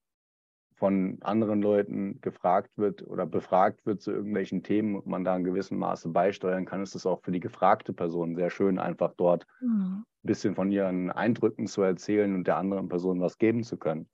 von 0.82 1.18
anderen 1.20 1.62
Leuten 1.62 2.20
gefragt 2.20 2.70
wird 2.76 3.06
oder 3.06 3.26
befragt 3.26 3.86
wird 3.86 4.00
zu 4.00 4.10
irgendwelchen 4.10 4.62
Themen 4.62 4.96
und 4.96 5.06
man 5.06 5.24
da 5.24 5.36
in 5.36 5.44
gewissem 5.44 5.78
Maße 5.78 6.08
beisteuern 6.08 6.64
kann, 6.64 6.82
ist 6.82 6.96
es 6.96 7.06
auch 7.06 7.20
für 7.22 7.30
die 7.30 7.38
gefragte 7.38 7.92
Person 7.92 8.34
sehr 8.34 8.50
schön, 8.50 8.80
einfach 8.80 9.14
dort 9.16 9.46
mhm. 9.60 10.02
ein 10.02 10.26
bisschen 10.26 10.56
von 10.56 10.72
ihren 10.72 11.10
Eindrücken 11.10 11.66
zu 11.66 11.82
erzählen 11.82 12.34
und 12.34 12.46
der 12.48 12.56
anderen 12.56 12.88
Person 12.88 13.20
was 13.20 13.38
geben 13.38 13.62
zu 13.62 13.76
können. 13.76 14.08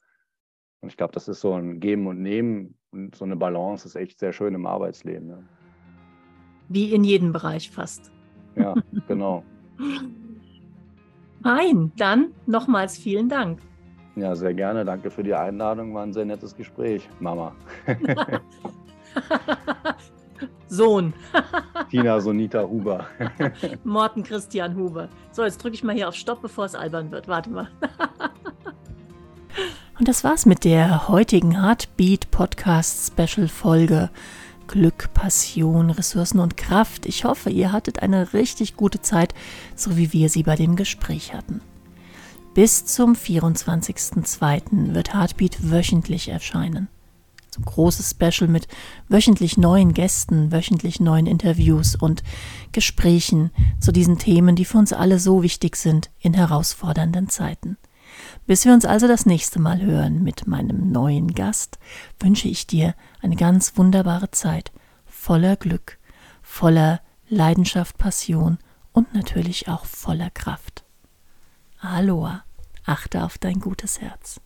Und 0.81 0.91
ich 0.91 0.97
glaube, 0.97 1.12
das 1.12 1.29
ist 1.29 1.41
so 1.41 1.55
ein 1.55 1.81
Geben 1.81 2.07
und 2.07 2.23
Nehmen 2.23 2.75
und 2.93 3.14
so 3.14 3.25
eine 3.25 3.37
Balance 3.37 3.87
ist 3.87 3.97
echt 3.97 4.19
sehr 4.19 4.33
schön 4.33 4.55
im 4.55 4.67
Arbeitsleben. 4.67 5.29
Ja. 5.29 5.38
Wie 6.69 6.93
in 6.93 7.05
jedem 7.05 7.33
Bereich 7.33 7.71
fast. 7.71 8.12
Ja, 8.57 8.75
genau. 9.07 9.45
Fein, 11.43 11.93
dann 11.97 12.33
nochmals 12.47 12.99
vielen 12.99 13.29
Dank. 13.29 13.61
Ja, 14.17 14.35
sehr 14.35 14.53
gerne. 14.55 14.85
Danke 14.85 15.11
für 15.11 15.23
die 15.23 15.35
Einladung. 15.35 15.95
War 15.95 16.03
ein 16.03 16.12
sehr 16.12 16.25
nettes 16.25 16.57
Gespräch, 16.57 17.09
Mama. 17.21 17.55
Sohn. 20.69 21.14
Tina 21.91 22.21
Sonita 22.21 22.62
Huber. 22.62 23.07
Morten 23.85 24.23
Christian 24.23 24.77
Huber. 24.77 25.09
So, 25.33 25.45
jetzt 25.45 25.62
drücke 25.62 25.75
ich 25.75 25.85
mal 25.85 25.95
hier 25.95 26.09
auf 26.09 26.14
Stopp, 26.14 26.43
bevor 26.43 26.64
es 26.64 26.75
albern 26.75 27.11
wird. 27.11 27.29
Warte 27.29 27.51
mal. 27.51 27.69
Und 29.99 30.07
das 30.07 30.23
war's 30.23 30.47
mit 30.47 30.63
der 30.63 31.09
heutigen 31.09 31.61
Heartbeat 31.61 32.31
Podcast 32.31 33.09
Special 33.09 33.49
Folge. 33.49 34.11
Glück, 34.69 35.13
Passion, 35.13 35.91
Ressourcen 35.91 36.39
und 36.39 36.57
Kraft. 36.57 37.05
Ich 37.05 37.25
hoffe, 37.25 37.51
ihr 37.51 37.73
hattet 37.73 38.01
eine 38.01 38.33
richtig 38.33 38.77
gute 38.77 39.01
Zeit, 39.01 39.35
so 39.75 39.97
wie 39.97 40.13
wir 40.13 40.29
sie 40.29 40.45
bei 40.45 40.55
dem 40.55 40.77
Gespräch 40.77 41.35
hatten. 41.35 41.63
Bis 42.55 42.85
zum 42.85 43.15
24.02. 43.15 44.95
wird 44.95 45.15
Heartbeat 45.15 45.69
wöchentlich 45.69 46.29
erscheinen. 46.29 46.87
So 47.51 47.63
ein 47.63 47.65
großes 47.65 48.11
Special 48.11 48.49
mit 48.49 48.69
wöchentlich 49.09 49.57
neuen 49.57 49.95
Gästen, 49.95 50.53
wöchentlich 50.53 51.01
neuen 51.01 51.27
Interviews 51.27 51.97
und 51.97 52.23
Gesprächen 52.71 53.51
zu 53.81 53.91
diesen 53.91 54.19
Themen, 54.19 54.55
die 54.55 54.65
für 54.65 54.79
uns 54.79 54.93
alle 54.93 55.19
so 55.19 55.43
wichtig 55.43 55.75
sind 55.75 56.11
in 56.21 56.35
herausfordernden 56.35 57.29
Zeiten. 57.29 57.79
Bis 58.49 58.65
wir 58.65 58.73
uns 58.73 58.87
also 58.87 59.07
das 59.07 59.27
nächste 59.27 59.61
Mal 59.61 59.83
hören 59.83 60.23
mit 60.23 60.47
meinem 60.47 60.91
neuen 60.91 61.35
Gast, 61.35 61.79
wünsche 62.19 62.49
ich 62.49 62.67
dir 62.67 62.95
eine 63.21 63.37
ganz 63.37 63.77
wunderbare 63.77 64.31
Zeit, 64.31 64.73
voller 65.05 65.55
Glück, 65.57 65.99
voller 66.41 67.03
Leidenschaft, 67.29 67.99
Passion 67.99 68.57
und 68.93 69.13
natürlich 69.13 69.69
auch 69.69 69.85
voller 69.85 70.31
Kraft. 70.31 70.83
Aloha. 71.79 72.43
Achte 72.87 73.23
auf 73.23 73.37
dein 73.37 73.61
gutes 73.61 74.01
Herz. 74.01 74.41